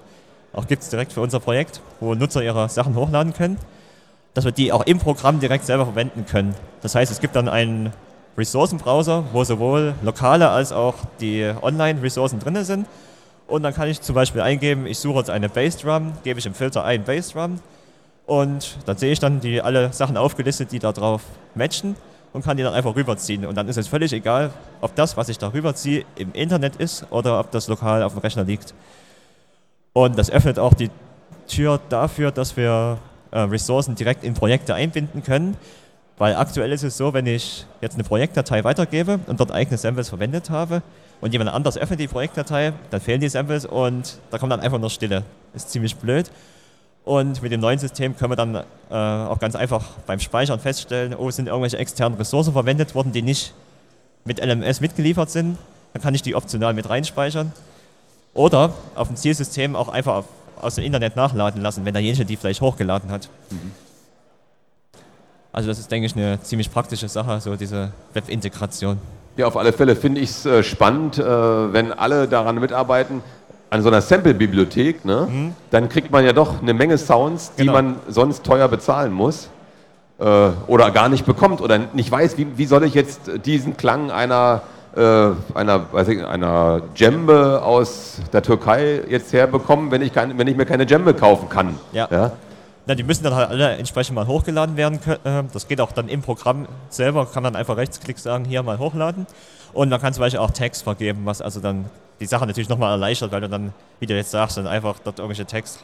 auch 0.53 0.67
gibt 0.67 0.83
es 0.83 0.89
direkt 0.89 1.11
für 1.11 1.21
unser 1.21 1.39
Projekt, 1.39 1.81
wo 1.99 2.15
Nutzer 2.15 2.41
ihre 2.43 2.69
Sachen 2.69 2.95
hochladen 2.95 3.33
können, 3.33 3.57
dass 4.33 4.45
wir 4.45 4.51
die 4.51 4.71
auch 4.71 4.85
im 4.85 4.99
Programm 4.99 5.39
direkt 5.39 5.65
selber 5.65 5.85
verwenden 5.85 6.25
können. 6.25 6.55
Das 6.81 6.95
heißt, 6.95 7.11
es 7.11 7.19
gibt 7.19 7.35
dann 7.35 7.49
einen 7.49 7.91
Ressourcenbrowser, 8.37 9.25
wo 9.31 9.43
sowohl 9.43 9.93
lokale 10.01 10.49
als 10.49 10.71
auch 10.71 10.95
die 11.19 11.51
Online-Ressourcen 11.61 12.39
drin 12.39 12.63
sind. 12.63 12.87
Und 13.47 13.63
dann 13.63 13.73
kann 13.73 13.87
ich 13.89 14.01
zum 14.01 14.15
Beispiel 14.15 14.41
eingeben, 14.41 14.87
ich 14.87 14.99
suche 14.99 15.19
jetzt 15.19 15.29
eine 15.29 15.49
Bassdrum, 15.49 16.13
gebe 16.23 16.39
ich 16.39 16.45
im 16.45 16.53
Filter 16.53 16.83
ein 16.83 17.03
Bassdrum 17.03 17.59
und 18.25 18.77
dann 18.85 18.97
sehe 18.97 19.11
ich 19.11 19.19
dann 19.19 19.41
die 19.41 19.61
alle 19.61 19.91
Sachen 19.93 20.17
aufgelistet, 20.17 20.71
die 20.71 20.79
da 20.79 20.91
drauf 20.91 21.21
matchen 21.55 21.95
und 22.31 22.43
kann 22.43 22.57
die 22.57 22.63
dann 22.63 22.73
einfach 22.73 22.95
rüberziehen. 22.95 23.45
Und 23.45 23.55
dann 23.55 23.67
ist 23.67 23.77
es 23.77 23.87
völlig 23.87 24.13
egal, 24.13 24.51
ob 24.81 24.95
das, 24.95 25.17
was 25.17 25.29
ich 25.29 25.37
da 25.37 25.53
rüberziehe, 25.53 26.05
im 26.15 26.33
Internet 26.33 26.77
ist 26.77 27.05
oder 27.11 27.39
ob 27.39 27.51
das 27.51 27.67
lokal 27.67 28.01
auf 28.01 28.13
dem 28.13 28.19
Rechner 28.19 28.43
liegt. 28.43 28.73
Und 29.93 30.17
das 30.17 30.31
öffnet 30.31 30.57
auch 30.57 30.73
die 30.73 30.89
Tür 31.47 31.79
dafür, 31.89 32.31
dass 32.31 32.57
wir 32.57 32.97
äh, 33.31 33.39
Ressourcen 33.39 33.95
direkt 33.95 34.23
in 34.23 34.33
Projekte 34.33 34.73
einbinden 34.73 35.21
können. 35.21 35.57
Weil 36.23 36.37
aktuell 36.37 36.71
ist 36.71 36.83
es 36.83 36.95
so, 36.95 37.13
wenn 37.13 37.27
ich 37.27 37.65
jetzt 37.81 37.95
eine 37.95 38.05
Projektdatei 38.05 38.63
weitergebe 38.63 39.19
und 39.27 39.41
dort 39.41 39.51
eigene 39.51 39.77
Samples 39.77 40.07
verwendet 40.07 40.49
habe 40.49 40.81
und 41.19 41.33
jemand 41.33 41.51
anders 41.51 41.77
öffnet 41.77 41.99
die 41.99 42.07
Projektdatei, 42.07 42.71
dann 42.91 43.01
fehlen 43.01 43.19
die 43.19 43.27
Samples 43.27 43.65
und 43.65 44.19
da 44.31 44.37
kommt 44.37 44.53
dann 44.53 44.61
einfach 44.61 44.79
nur 44.79 44.89
Stille. 44.89 45.23
Ist 45.53 45.71
ziemlich 45.71 45.97
blöd. 45.97 46.31
Und 47.03 47.41
mit 47.41 47.51
dem 47.51 47.59
neuen 47.59 47.77
System 47.77 48.15
können 48.15 48.31
wir 48.31 48.35
dann 48.37 48.55
äh, 48.55 48.63
auch 48.93 49.37
ganz 49.37 49.57
einfach 49.57 49.83
beim 50.07 50.21
Speichern 50.21 50.61
feststellen, 50.61 51.13
oh, 51.13 51.29
sind 51.29 51.47
irgendwelche 51.47 51.77
externen 51.77 52.17
Ressourcen 52.17 52.53
verwendet 52.53 52.95
worden, 52.95 53.11
die 53.11 53.21
nicht 53.21 53.53
mit 54.23 54.39
LMS 54.41 54.79
mitgeliefert 54.79 55.29
sind. 55.29 55.57
Dann 55.91 56.01
kann 56.01 56.15
ich 56.15 56.21
die 56.21 56.35
optional 56.35 56.73
mit 56.73 56.89
reinspeichern. 56.89 57.51
Oder 58.33 58.71
auf 58.95 59.09
dem 59.09 59.17
Zielsystem 59.17 59.75
auch 59.75 59.89
einfach 59.89 60.23
aus 60.61 60.75
dem 60.75 60.85
Internet 60.85 61.17
nachladen 61.17 61.61
lassen, 61.61 61.83
wenn 61.83 61.93
derjenige 61.93 62.23
die 62.23 62.37
vielleicht 62.37 62.61
hochgeladen 62.61 63.11
hat. 63.11 63.27
Mhm. 63.49 63.73
Also 65.53 65.69
das 65.69 65.77
ist, 65.77 65.91
denke 65.91 66.07
ich, 66.07 66.15
eine 66.15 66.41
ziemlich 66.41 66.71
praktische 66.71 67.07
Sache, 67.07 67.39
so 67.39 67.55
diese 67.55 67.91
Web-Integration. 68.13 68.97
Ja, 69.37 69.45
auf 69.45 69.55
alle 69.55 69.71
Fälle 69.71 69.95
finde 69.95 70.19
ich 70.19 70.31
es 70.31 70.45
äh, 70.47 70.63
spannend, 70.63 71.19
äh, 71.19 71.23
wenn 71.23 71.93
alle 71.93 72.27
daran 72.27 72.59
mitarbeiten, 72.59 73.21
an 73.69 73.83
so 73.83 73.89
einer 73.89 74.01
Sample-Bibliothek, 74.01 75.05
ne, 75.05 75.27
mhm. 75.29 75.53
dann 75.69 75.89
kriegt 75.89 76.11
man 76.11 76.25
ja 76.25 76.33
doch 76.33 76.61
eine 76.61 76.73
Menge 76.73 76.97
Sounds, 76.97 77.53
die 77.55 77.61
genau. 77.61 77.73
man 77.73 77.95
sonst 78.07 78.43
teuer 78.43 78.67
bezahlen 78.67 79.11
muss 79.13 79.49
äh, 80.19 80.49
oder 80.65 80.89
gar 80.89 81.09
nicht 81.09 81.25
bekommt 81.25 81.61
oder 81.61 81.77
nicht 81.77 82.11
weiß, 82.11 82.35
wie, 82.39 82.47
wie 82.57 82.65
soll 82.65 82.83
ich 82.83 82.95
jetzt 82.95 83.21
diesen 83.45 83.77
Klang 83.77 84.11
einer, 84.11 84.61
einer, 84.95 85.91
weiß 85.91 86.07
ich, 86.09 86.23
einer 86.23 86.83
Djembe 86.95 87.63
aus 87.63 88.21
der 88.31 88.43
Türkei 88.43 89.01
jetzt 89.09 89.33
herbekommen, 89.33 89.89
wenn 89.89 90.03
ich, 90.03 90.13
kein, 90.13 90.37
wenn 90.37 90.45
ich 90.45 90.55
mir 90.55 90.67
keine 90.67 90.85
Djembe 90.85 91.15
kaufen 91.15 91.49
kann. 91.49 91.79
Ja. 91.93 92.07
ja? 92.11 92.31
Na, 92.85 92.95
die 92.95 93.03
müssen 93.03 93.23
dann 93.23 93.33
halt 93.33 93.49
alle 93.49 93.77
entsprechend 93.77 94.15
mal 94.15 94.27
hochgeladen 94.27 94.75
werden 94.75 94.99
können. 94.99 95.19
Ähm, 95.23 95.47
das 95.53 95.67
geht 95.67 95.79
auch 95.79 95.93
dann 95.93 96.09
im 96.09 96.21
Programm 96.21 96.67
selber, 96.89 97.25
kann 97.25 97.43
man 97.43 97.55
einfach 97.55 97.77
Rechtsklick 97.77 98.19
sagen, 98.19 98.43
hier 98.43 98.61
mal 98.61 98.77
hochladen. 98.77 99.25
Und 99.71 99.89
man 99.89 100.01
kann 100.01 100.13
zum 100.13 100.21
Beispiel 100.21 100.39
auch 100.39 100.51
Text 100.51 100.83
vergeben, 100.83 101.21
was 101.23 101.41
also 101.41 101.59
dann 101.59 101.85
die 102.19 102.25
Sache 102.25 102.45
natürlich 102.45 102.69
nochmal 102.69 102.91
erleichtert, 102.91 103.31
weil 103.31 103.41
du 103.41 103.49
dann, 103.49 103.73
wie 103.99 104.05
du 104.05 104.15
jetzt 104.15 104.31
sagst, 104.31 104.57
dann 104.57 104.67
einfach 104.67 104.97
dort 105.03 105.19
irgendwelche 105.19 105.45
Text 105.45 105.79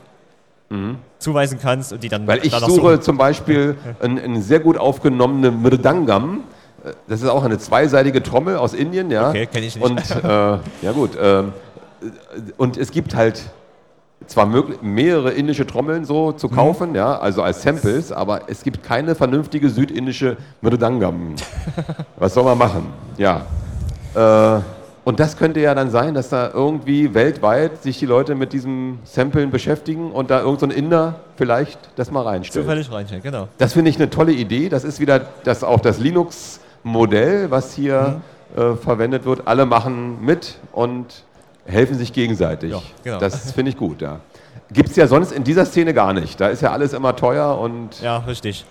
mhm. 0.70 0.98
zuweisen 1.20 1.58
kannst 1.62 1.94
und 1.94 2.04
die 2.04 2.10
dann. 2.10 2.28
Weil 2.28 2.46
ich 2.46 2.54
suche 2.54 2.96
so 2.96 2.98
zum 2.98 3.18
Beispiel 3.18 3.78
einen, 4.02 4.20
einen, 4.20 4.42
sehr 4.42 4.60
gut 4.60 4.78
aufgenommenen 4.78 5.62
Mridangam. 5.62 6.44
Das 7.08 7.22
ist 7.22 7.28
auch 7.28 7.44
eine 7.44 7.58
zweiseitige 7.58 8.24
Trommel 8.24 8.56
aus 8.56 8.74
Indien, 8.74 9.12
ja. 9.12 9.30
Okay, 9.30 9.48
kenne 9.48 9.66
ich 9.66 9.76
nicht. 9.76 9.86
Und 9.86 10.00
äh, 10.24 10.28
ja 10.82 10.92
gut. 10.94 11.16
Äh, 11.16 11.44
und 12.58 12.78
es 12.78 12.92
gibt 12.92 13.16
halt 13.16 13.52
zwar 14.30 14.46
mehrere 14.82 15.32
indische 15.32 15.66
Trommeln 15.66 16.06
so 16.06 16.32
zu 16.32 16.48
mhm. 16.48 16.52
kaufen, 16.52 16.90
mhm. 16.90 16.96
ja, 16.96 17.18
also 17.18 17.42
als 17.42 17.62
Samples, 17.62 18.12
aber 18.12 18.42
es 18.48 18.64
gibt 18.64 18.84
keine 18.84 19.16
vernünftige 19.16 19.70
südindische 19.70 20.38
Mridangam. 20.62 21.36
Was 22.18 22.34
soll 22.34 22.44
man 22.44 22.58
machen? 22.58 22.86
Ja. 23.18 23.46
Äh, 24.16 24.62
und 25.06 25.20
das 25.20 25.38
könnte 25.38 25.60
ja 25.60 25.74
dann 25.74 25.90
sein, 25.90 26.14
dass 26.14 26.30
da 26.30 26.52
irgendwie 26.54 27.16
weltweit 27.16 27.82
sich 27.82 27.98
die 27.98 28.06
Leute 28.06 28.36
mit 28.36 28.54
diesem 28.54 29.00
Samplen 29.06 29.50
beschäftigen 29.50 30.12
und 30.12 30.30
da 30.30 30.42
irgendein 30.42 30.70
so 30.70 30.76
Inder 30.76 31.16
vielleicht 31.36 31.80
das 31.96 32.12
mal 32.12 32.22
reinstellt. 32.22 32.66
Zufällig 32.66 32.92
reinstellt, 32.92 33.24
genau. 33.24 33.48
Das 33.58 33.74
finde 33.74 33.90
ich 33.90 33.96
eine 33.96 34.12
tolle 34.12 34.34
Idee. 34.34 34.70
Das 34.70 34.84
ist 34.84 35.00
wieder 35.00 35.22
das, 35.44 35.64
auch 35.64 35.80
das 35.80 35.98
Linux-Modell, 35.98 37.50
was 37.50 37.74
hier 37.74 38.22
mhm. 38.56 38.62
äh, 38.62 38.76
verwendet 38.76 39.26
wird. 39.26 39.48
Alle 39.48 39.66
machen 39.66 40.24
mit 40.24 40.60
und 40.74 41.24
helfen 41.66 41.98
sich 41.98 42.14
gegenseitig. 42.14 42.72
Ja, 42.72 42.82
genau. 43.04 43.20
Das 43.20 43.52
finde 43.52 43.72
ich 43.72 43.78
gut, 43.78 44.02
ja. 44.02 44.20
Gibt 44.72 44.90
es 44.90 44.96
ja 44.96 45.08
sonst 45.08 45.32
in 45.32 45.44
dieser 45.44 45.66
Szene 45.66 45.94
gar 45.94 46.14
nicht. 46.14 46.40
Da 46.40 46.50
ist 46.50 46.62
ja 46.62 46.72
alles 46.72 46.94
immer 46.94 47.16
teuer 47.16 47.58
und. 47.60 48.02
Ja, 48.02 48.18
richtig. 48.18 48.66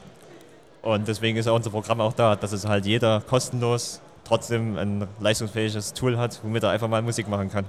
Und 0.83 1.09
deswegen 1.09 1.37
ist 1.37 1.47
ja 1.47 1.53
unser 1.53 1.71
Programm 1.71 2.01
auch 2.01 2.13
da, 2.13 2.37
dass 2.37 2.53
es 2.53 2.67
halt 2.67 2.87
jeder 2.87 3.21
kostenlos 3.29 4.01
trotzdem 4.25 4.79
ein 4.79 5.07
leistungsfähiges 5.21 5.95
Tool 5.95 6.19
hat, 6.19 6.39
womit 6.43 6.63
er 6.63 6.71
einfach 6.71 6.89
mal 6.89 7.03
Musik 7.03 7.29
machen 7.29 7.51
kann. 7.51 7.65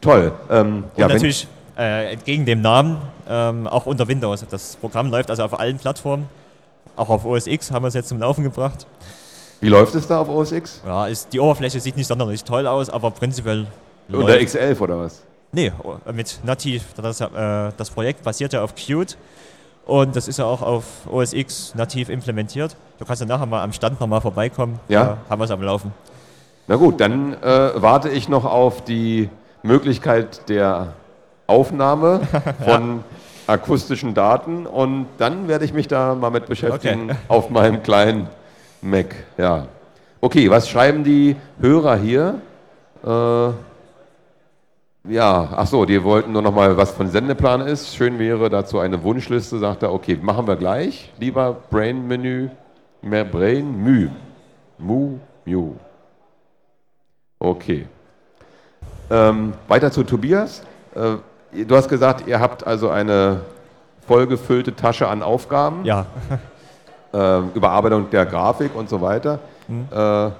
Toll. 0.00 0.32
Ähm, 0.50 0.84
und 0.94 0.98
ja, 0.98 1.08
natürlich 1.08 1.46
äh, 1.78 2.12
entgegen 2.12 2.44
dem 2.44 2.60
Namen 2.60 2.98
ähm, 3.28 3.66
auch 3.66 3.86
unter 3.86 4.08
Windows. 4.08 4.44
Das 4.50 4.76
Programm 4.76 5.10
läuft 5.10 5.30
also 5.30 5.44
auf 5.44 5.58
allen 5.58 5.78
Plattformen. 5.78 6.28
Auch 6.96 7.08
auf 7.08 7.24
OS 7.24 7.46
X 7.46 7.70
haben 7.70 7.84
wir 7.84 7.88
es 7.88 7.94
jetzt 7.94 8.08
zum 8.08 8.18
Laufen 8.18 8.44
gebracht. 8.44 8.86
Wie 9.60 9.68
läuft 9.68 9.94
es 9.94 10.06
da 10.06 10.20
auf 10.20 10.28
OS 10.28 10.52
X? 10.52 10.82
Ja, 10.84 11.06
ist, 11.06 11.32
die 11.32 11.40
Oberfläche 11.40 11.80
sieht 11.80 11.96
nicht 11.96 12.06
sonderlich 12.06 12.44
toll 12.44 12.66
aus, 12.66 12.90
aber 12.90 13.10
prinzipiell 13.10 13.66
oder 14.12 14.34
X11 14.34 14.80
oder 14.80 14.98
was? 14.98 15.22
Nee, 15.52 15.72
mit 16.12 16.40
Nativ. 16.44 16.84
Das, 16.94 17.20
äh, 17.20 17.26
das 17.76 17.90
Projekt 17.90 18.22
basiert 18.22 18.52
ja 18.52 18.62
auf 18.62 18.74
Qt 18.74 19.16
und 19.86 20.14
das 20.14 20.28
ist 20.28 20.38
ja 20.38 20.44
auch 20.44 20.62
auf 20.62 20.84
OS 21.10 21.32
X 21.32 21.74
nativ 21.74 22.08
implementiert. 22.08 22.76
Du 22.98 23.04
kannst 23.04 23.20
ja 23.20 23.26
nachher 23.26 23.46
mal 23.46 23.62
am 23.62 23.72
Stand 23.72 24.00
nochmal 24.00 24.20
vorbeikommen. 24.20 24.78
Ja. 24.88 25.04
Da 25.04 25.18
haben 25.30 25.40
wir 25.40 25.44
es 25.46 25.50
am 25.50 25.62
Laufen. 25.62 25.92
Na 26.68 26.76
gut, 26.76 27.00
dann 27.00 27.34
äh, 27.42 27.70
warte 27.74 28.08
ich 28.10 28.28
noch 28.28 28.44
auf 28.44 28.84
die 28.84 29.28
Möglichkeit 29.64 30.48
der 30.48 30.92
Aufnahme 31.48 32.20
von 32.64 32.98
ja. 32.98 33.54
akustischen 33.54 34.14
Daten 34.14 34.66
und 34.66 35.06
dann 35.18 35.48
werde 35.48 35.64
ich 35.64 35.72
mich 35.72 35.88
da 35.88 36.14
mal 36.14 36.30
mit 36.30 36.46
beschäftigen 36.46 37.10
okay. 37.10 37.18
auf 37.26 37.50
meinem 37.50 37.82
kleinen 37.82 38.28
Mac. 38.82 39.16
Ja. 39.36 39.66
Okay, 40.20 40.48
was 40.50 40.68
schreiben 40.68 41.02
die 41.02 41.34
Hörer 41.60 41.96
hier? 41.96 42.40
Äh, 43.02 43.50
ja, 45.08 45.48
ach 45.56 45.66
so, 45.66 45.84
die 45.84 46.02
wollten 46.04 46.32
nur 46.32 46.42
noch 46.42 46.54
mal, 46.54 46.76
was 46.76 46.92
von 46.92 47.08
Sendeplan 47.08 47.62
ist. 47.62 47.94
Schön 47.94 48.18
wäre 48.18 48.50
dazu 48.50 48.78
eine 48.78 49.02
Wunschliste, 49.02 49.58
sagt 49.58 49.82
er, 49.82 49.92
okay, 49.92 50.18
machen 50.20 50.46
wir 50.46 50.56
gleich. 50.56 51.12
Lieber 51.18 51.56
Brain 51.70 52.06
Menü, 52.06 52.50
mehr 53.02 53.24
Brain 53.24 53.82
Mü. 53.82 54.08
Mu, 54.78 55.18
Mu. 55.44 55.72
Okay. 57.38 57.86
Ähm, 59.10 59.54
weiter 59.68 59.90
zu 59.90 60.04
Tobias. 60.04 60.62
Äh, 60.94 61.64
du 61.64 61.76
hast 61.76 61.88
gesagt, 61.88 62.26
ihr 62.26 62.40
habt 62.40 62.66
also 62.66 62.90
eine 62.90 63.40
vollgefüllte 64.06 64.76
Tasche 64.76 65.08
an 65.08 65.22
Aufgaben. 65.22 65.84
Ja. 65.84 66.06
Äh, 67.12 67.40
Überarbeitung 67.56 68.08
der 68.10 68.24
Grafik 68.24 68.76
und 68.76 68.88
so 68.88 69.00
weiter. 69.00 69.40
Mhm. 69.66 69.88
Äh, 69.90 70.30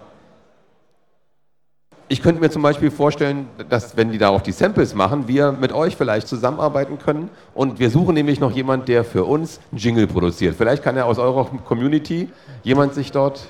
ich 2.11 2.21
könnte 2.23 2.40
mir 2.40 2.50
zum 2.50 2.62
Beispiel 2.62 2.90
vorstellen, 2.90 3.47
dass 3.69 3.97
wenn 3.97 4.11
die 4.11 4.19
da 4.19 4.31
auch 4.31 4.40
die 4.40 4.50
Samples 4.50 4.97
machen, 4.97 5.29
wir 5.29 5.52
mit 5.52 5.73
euch 5.73 5.95
vielleicht 5.95 6.26
zusammenarbeiten 6.26 6.99
können 6.99 7.31
und 7.55 7.79
wir 7.79 7.88
suchen 7.88 8.14
nämlich 8.14 8.40
noch 8.40 8.50
jemanden, 8.50 8.87
der 8.87 9.05
für 9.05 9.25
uns 9.25 9.61
einen 9.71 9.79
Jingle 9.79 10.09
produziert. 10.09 10.57
Vielleicht 10.59 10.83
kann 10.83 10.97
ja 10.97 11.05
aus 11.05 11.21
eurer 11.21 11.47
Community 11.64 12.29
jemand 12.64 12.95
sich 12.95 13.12
dort... 13.12 13.43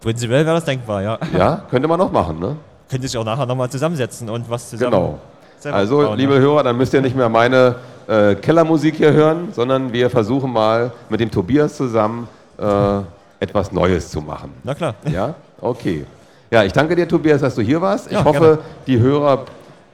Prinzipiell 0.00 0.46
wäre 0.46 0.54
das 0.54 0.64
denkbar, 0.64 1.02
ja. 1.02 1.18
Ja, 1.36 1.64
könnte 1.68 1.88
man 1.88 1.98
noch 1.98 2.12
machen, 2.12 2.38
ne? 2.38 2.54
Könnte 2.88 3.08
sich 3.08 3.18
auch 3.18 3.24
nachher 3.24 3.46
nochmal 3.46 3.68
zusammensetzen 3.68 4.30
und 4.30 4.48
was 4.48 4.70
zusammen... 4.70 4.92
Genau. 4.92 5.18
Also, 5.64 6.02
bauen, 6.02 6.16
liebe 6.16 6.34
ja. 6.34 6.40
Hörer, 6.40 6.62
dann 6.62 6.76
müsst 6.76 6.94
ihr 6.94 7.00
nicht 7.00 7.16
mehr 7.16 7.28
meine 7.28 7.74
äh, 8.06 8.36
Kellermusik 8.36 8.94
hier 8.94 9.12
hören, 9.12 9.48
sondern 9.50 9.92
wir 9.92 10.08
versuchen 10.08 10.52
mal 10.52 10.92
mit 11.08 11.18
dem 11.18 11.32
Tobias 11.32 11.76
zusammen 11.76 12.28
äh, 12.58 13.00
etwas 13.40 13.72
Neues 13.72 14.08
zu 14.08 14.20
machen. 14.20 14.52
Na 14.62 14.76
klar. 14.76 14.94
Ja, 15.12 15.34
okay. 15.60 16.06
Ja, 16.50 16.64
ich 16.64 16.72
danke 16.72 16.96
dir, 16.96 17.06
Tobias, 17.06 17.42
dass 17.42 17.54
du 17.56 17.62
hier 17.62 17.82
warst. 17.82 18.06
Ich 18.06 18.14
ja, 18.14 18.24
hoffe, 18.24 18.38
gerne. 18.38 18.58
die 18.86 18.98
Hörer 19.00 19.44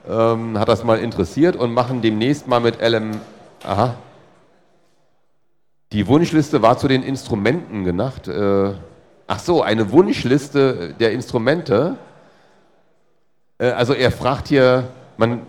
ähm, 0.08 0.56
hat 0.56 0.68
das 0.68 0.84
mal 0.84 1.00
interessiert 1.00 1.56
und 1.56 1.75
machen 1.75 2.00
demnächst 2.00 2.46
mal 2.46 2.61
mit 2.61 2.80
LM. 2.80 3.20
Aha. 3.64 3.94
Die 5.90 6.06
Wunschliste 6.06 6.62
war 6.62 6.78
zu 6.78 6.87
den 6.87 7.02
Instrumenten 7.02 7.84
gedacht. 7.84 8.28
Äh, 8.28 8.73
ach 9.26 9.38
so, 9.40 9.62
eine 9.62 9.90
Wunschliste 9.90 10.94
der 11.00 11.11
Instrumente. 11.11 11.96
Äh, 13.58 13.70
also 13.70 13.92
er 13.92 14.12
fragt 14.12 14.46
hier, 14.46 14.84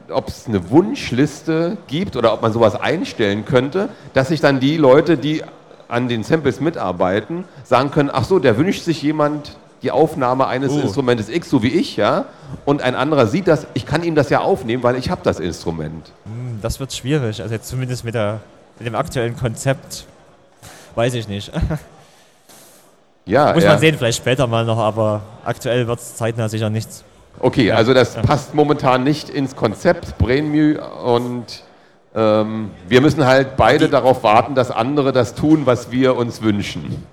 ob 0.10 0.28
es 0.28 0.48
eine 0.48 0.72
Wunschliste 0.72 1.78
gibt 1.86 2.16
oder 2.16 2.34
ob 2.34 2.42
man 2.42 2.52
sowas 2.52 2.80
einstellen 2.80 3.46
könnte, 3.46 3.90
dass 4.14 4.30
sich 4.30 4.42
dann 4.42 4.60
die 4.60 4.78
Leute, 4.78 5.18
die 5.18 5.44
an 5.88 6.08
den 6.08 6.24
Samples 6.24 6.60
mitarbeiten, 6.60 7.44
sagen 7.64 7.92
können, 7.92 8.10
ach 8.12 8.24
so, 8.24 8.40
der 8.40 8.58
wünscht 8.58 8.84
sich 8.84 9.04
jemand 9.04 9.58
die 9.86 9.92
Aufnahme 9.92 10.48
eines 10.48 10.72
oh. 10.72 10.80
Instrumentes 10.80 11.30
X, 11.30 11.50
so 11.50 11.62
wie 11.62 11.70
ich, 11.70 11.96
ja, 11.96 12.26
und 12.66 12.82
ein 12.82 12.96
anderer 12.96 13.28
sieht 13.28 13.48
das, 13.48 13.68
ich 13.76 13.86
kann 13.86 14.04
ihm 14.04 14.16
das 14.16 14.32
ja 14.32 14.42
aufnehmen, 14.42 14.82
weil 14.82 14.96
ich 14.96 15.12
habe 15.12 15.22
das 15.24 15.40
Instrument. 15.40 16.12
Hm, 16.26 16.60
das 16.62 16.80
wird 16.80 16.92
schwierig, 16.92 17.42
also 17.42 17.54
jetzt 17.54 17.70
zumindest 17.70 18.04
mit, 18.04 18.16
der, 18.16 18.42
mit 18.80 18.88
dem 18.88 18.96
aktuellen 18.96 19.38
Konzept, 19.38 20.06
weiß 20.96 21.14
ich 21.14 21.28
nicht. 21.28 21.52
Ja, 23.28 23.54
Muss 23.54 23.66
man 23.66 23.80
sehen, 23.80 23.98
vielleicht 23.98 24.20
später 24.20 24.46
mal 24.46 24.66
noch, 24.66 24.78
aber 24.78 25.24
aktuell 25.44 25.88
wird 25.88 25.98
es 25.98 26.16
zeitnah 26.16 26.48
sicher 26.48 26.70
nichts. 26.70 27.04
Okay, 27.40 27.66
ja, 27.66 27.76
also 27.76 27.92
das 27.92 28.14
ja. 28.14 28.22
passt 28.22 28.54
momentan 28.54 29.04
nicht 29.04 29.30
ins 29.30 29.56
Konzept 29.56 30.20
Brainmu 30.20 30.80
und 31.04 31.64
ähm, 32.14 32.70
wir 32.88 33.02
müssen 33.02 33.26
halt 33.26 33.58
beide 33.58 33.86
die, 33.86 33.92
darauf 33.92 34.22
warten, 34.22 34.54
dass 34.54 34.70
andere 34.70 35.12
das 35.12 35.34
tun, 35.34 35.66
was 35.66 35.90
wir 35.90 36.16
uns 36.16 36.44
wünschen. 36.44 37.04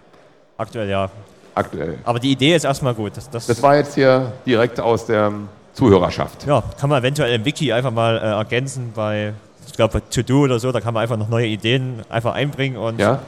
Aktuell 0.58 0.90
ja 0.90 1.08
aktuell. 1.54 1.98
Aber 2.04 2.18
die 2.18 2.32
Idee 2.32 2.54
ist 2.54 2.64
erstmal 2.64 2.94
gut. 2.94 3.16
Das, 3.16 3.28
das, 3.30 3.46
das 3.46 3.62
war 3.62 3.76
jetzt 3.76 3.94
hier 3.94 4.32
direkt 4.46 4.80
aus 4.80 5.06
der 5.06 5.32
Zuhörerschaft. 5.74 6.46
Ja, 6.46 6.62
kann 6.78 6.90
man 6.90 7.00
eventuell 7.00 7.34
im 7.34 7.44
Wiki 7.44 7.72
einfach 7.72 7.90
mal 7.90 8.16
äh, 8.16 8.20
ergänzen 8.20 8.92
bei, 8.94 9.32
ich 9.66 9.72
glaube, 9.72 10.02
To-Do 10.10 10.42
oder 10.42 10.58
so, 10.58 10.70
da 10.72 10.80
kann 10.80 10.94
man 10.94 11.02
einfach 11.02 11.16
noch 11.16 11.28
neue 11.28 11.46
Ideen 11.46 12.02
einfach 12.08 12.34
einbringen 12.34 12.76
und 12.76 12.98
ja. 12.98 13.20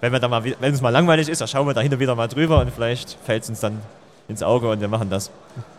wenn, 0.00 0.12
wir 0.12 0.18
da 0.18 0.28
mal, 0.28 0.42
wenn 0.44 0.74
es 0.74 0.80
mal 0.80 0.90
langweilig 0.90 1.28
ist, 1.28 1.40
dann 1.40 1.48
schauen 1.48 1.66
wir 1.66 1.74
da 1.74 1.80
hin 1.80 1.92
und 1.92 2.00
wieder 2.00 2.14
mal 2.14 2.28
drüber 2.28 2.60
und 2.60 2.70
vielleicht 2.72 3.18
fällt 3.24 3.42
es 3.42 3.50
uns 3.50 3.60
dann 3.60 3.80
ins 4.28 4.42
Auge 4.42 4.70
und 4.70 4.80
wir 4.80 4.88
machen 4.88 5.10
das. 5.10 5.30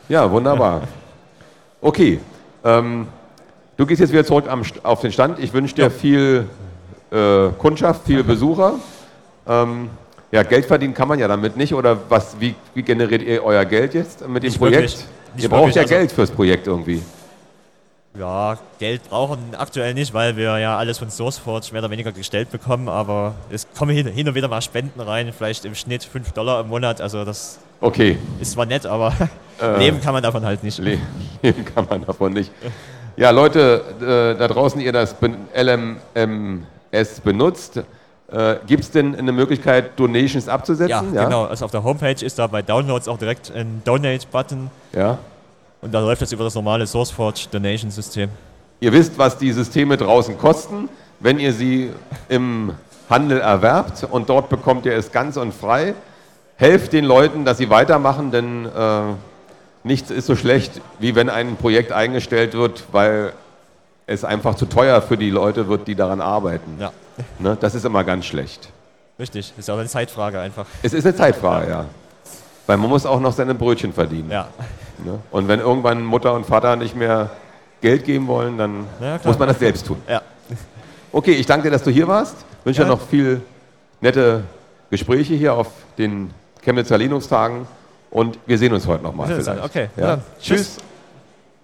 Ja, 0.09 0.29
wunderbar. 0.29 0.81
Okay, 1.81 2.19
ähm, 2.63 3.07
du 3.77 3.85
gehst 3.85 4.01
jetzt 4.01 4.11
wieder 4.11 4.25
zurück 4.25 4.45
am, 4.47 4.61
auf 4.83 5.01
den 5.01 5.11
Stand. 5.11 5.39
Ich 5.39 5.53
wünsche 5.53 5.73
dir 5.73 5.83
ja. 5.83 5.89
viel 5.89 6.45
äh, 7.11 7.49
Kundschaft, 7.57 8.01
viele 8.05 8.23
Besucher. 8.25 8.75
Ähm, 9.47 9.89
ja, 10.31 10.43
Geld 10.43 10.65
verdienen 10.65 10.93
kann 10.93 11.07
man 11.07 11.19
ja 11.19 11.27
damit 11.27 11.57
nicht. 11.57 11.73
Oder 11.73 11.97
was, 12.09 12.39
wie, 12.39 12.55
wie 12.73 12.83
generiert 12.83 13.21
ihr 13.21 13.43
euer 13.43 13.65
Geld 13.65 13.93
jetzt 13.93 14.27
mit 14.27 14.43
dem 14.43 14.47
nicht 14.47 14.59
Projekt? 14.59 15.05
Ihr 15.37 15.49
braucht 15.49 15.75
ja 15.75 15.81
also 15.81 15.93
Geld 15.93 16.11
fürs 16.11 16.31
Projekt 16.31 16.67
irgendwie. 16.67 17.01
Ja, 18.17 18.57
Geld 18.77 19.09
brauchen 19.09 19.39
aktuell 19.57 19.93
nicht, 19.93 20.13
weil 20.13 20.35
wir 20.35 20.57
ja 20.59 20.77
alles 20.77 20.97
von 20.97 21.09
SourceForge 21.09 21.69
mehr 21.71 21.81
oder 21.81 21.91
weniger 21.91 22.11
gestellt 22.11 22.51
bekommen, 22.51 22.89
aber 22.89 23.35
es 23.49 23.65
kommen 23.77 23.95
hin 23.95 24.27
und 24.27 24.35
wieder 24.35 24.49
mal 24.49 24.61
Spenden 24.61 24.99
rein, 24.99 25.31
vielleicht 25.37 25.63
im 25.63 25.75
Schnitt 25.75 26.03
5 26.03 26.33
Dollar 26.33 26.59
im 26.59 26.67
Monat, 26.67 26.99
also 26.99 27.23
das 27.23 27.59
okay. 27.79 28.17
ist 28.41 28.51
zwar 28.51 28.65
nett, 28.65 28.85
aber 28.85 29.13
äh, 29.61 29.77
leben 29.79 30.01
kann 30.01 30.13
man 30.13 30.21
davon 30.21 30.43
halt 30.43 30.61
nicht. 30.61 30.77
Leben 31.41 31.65
kann 31.73 31.87
man 31.89 32.05
davon 32.05 32.33
nicht. 32.33 32.51
Ja, 33.15 33.29
Leute, 33.29 33.81
äh, 34.01 34.37
da 34.37 34.47
draußen, 34.49 34.81
ihr 34.81 34.91
das 34.91 35.15
LMS 35.55 37.21
benutzt, 37.23 37.81
äh, 38.31 38.55
Gibt 38.65 38.83
es 38.83 38.91
denn 38.91 39.15
eine 39.15 39.31
Möglichkeit, 39.31 39.99
Donations 39.99 40.47
abzusetzen? 40.47 40.89
Ja, 40.89 41.21
ja, 41.21 41.23
genau. 41.25 41.45
Also 41.45 41.65
auf 41.65 41.71
der 41.71 41.83
Homepage 41.83 42.25
ist 42.25 42.39
da 42.39 42.47
bei 42.47 42.61
Downloads 42.61 43.07
auch 43.07 43.17
direkt 43.17 43.51
ein 43.53 43.81
Donate-Button. 43.83 44.69
Ja. 44.93 45.17
Und 45.81 45.93
da 45.93 45.99
läuft 45.99 46.21
das 46.21 46.31
über 46.31 46.45
das 46.45 46.55
normale 46.55 46.87
SourceForge 46.87 47.47
Donation-System. 47.51 48.29
Ihr 48.79 48.93
wisst, 48.93 49.17
was 49.17 49.37
die 49.37 49.51
Systeme 49.51 49.97
draußen 49.97 50.37
kosten. 50.37 50.87
Wenn 51.19 51.39
ihr 51.39 51.53
sie 51.53 51.91
im 52.29 52.73
Handel 53.09 53.41
erwerbt 53.41 54.07
und 54.09 54.29
dort 54.29 54.49
bekommt 54.49 54.85
ihr 54.85 54.93
es 54.93 55.11
ganz 55.11 55.37
und 55.37 55.53
frei, 55.53 55.93
helft 56.55 56.93
den 56.93 57.05
Leuten, 57.05 57.43
dass 57.43 57.57
sie 57.57 57.69
weitermachen, 57.69 58.31
denn 58.31 58.65
äh, 58.65 59.01
nichts 59.83 60.09
ist 60.09 60.27
so 60.27 60.35
schlecht, 60.35 60.79
wie 60.99 61.15
wenn 61.15 61.29
ein 61.29 61.57
Projekt 61.57 61.91
eingestellt 61.91 62.53
wird, 62.53 62.85
weil 62.91 63.33
es 64.07 64.23
einfach 64.23 64.55
zu 64.55 64.65
teuer 64.65 65.01
für 65.01 65.17
die 65.17 65.29
Leute 65.29 65.67
wird, 65.67 65.87
die 65.87 65.95
daran 65.95 66.21
arbeiten. 66.21 66.77
Ja. 66.79 66.91
Ne, 67.39 67.57
das 67.59 67.75
ist 67.75 67.85
immer 67.85 68.03
ganz 68.03 68.25
schlecht. 68.25 68.69
Richtig, 69.19 69.53
ist 69.57 69.69
auch 69.69 69.77
eine 69.77 69.87
Zeitfrage 69.87 70.39
einfach. 70.39 70.65
Es 70.81 70.93
ist 70.93 71.05
eine 71.05 71.15
Zeitfrage, 71.15 71.69
ja. 71.69 71.79
ja. 71.81 71.85
Weil 72.67 72.77
man 72.77 72.89
muss 72.89 73.05
auch 73.05 73.19
noch 73.19 73.33
seine 73.33 73.53
Brötchen 73.53 73.93
verdienen. 73.93 74.31
Ja. 74.31 74.47
Ne? 75.03 75.19
Und 75.31 75.47
wenn 75.47 75.59
irgendwann 75.59 76.03
Mutter 76.03 76.33
und 76.33 76.45
Vater 76.45 76.75
nicht 76.75 76.95
mehr 76.95 77.29
Geld 77.81 78.05
geben 78.05 78.27
wollen, 78.27 78.57
dann 78.57 78.85
ja, 78.99 79.19
muss 79.23 79.37
man 79.37 79.47
das 79.47 79.59
selbst 79.59 79.85
tun. 79.85 80.01
Ja. 80.07 80.21
Okay, 81.11 81.33
ich 81.33 81.45
danke 81.45 81.67
dir, 81.67 81.71
dass 81.71 81.83
du 81.83 81.91
hier 81.91 82.07
warst. 82.07 82.35
Ich 82.59 82.65
wünsche 82.65 82.83
dir 82.83 82.87
noch 82.87 83.01
viel 83.01 83.41
nette 83.99 84.43
Gespräche 84.89 85.33
hier 85.33 85.53
auf 85.53 85.67
den 85.97 86.31
Chemnitzer 86.61 86.97
Linux-Tagen 86.97 87.67
und 88.11 88.37
wir 88.45 88.57
sehen 88.57 88.73
uns 88.73 88.87
heute 88.87 89.03
nochmal. 89.03 89.31
Okay, 89.63 89.89
ja. 89.97 90.19
Tschüss. 90.39 90.75
Tschüss. 90.75 90.77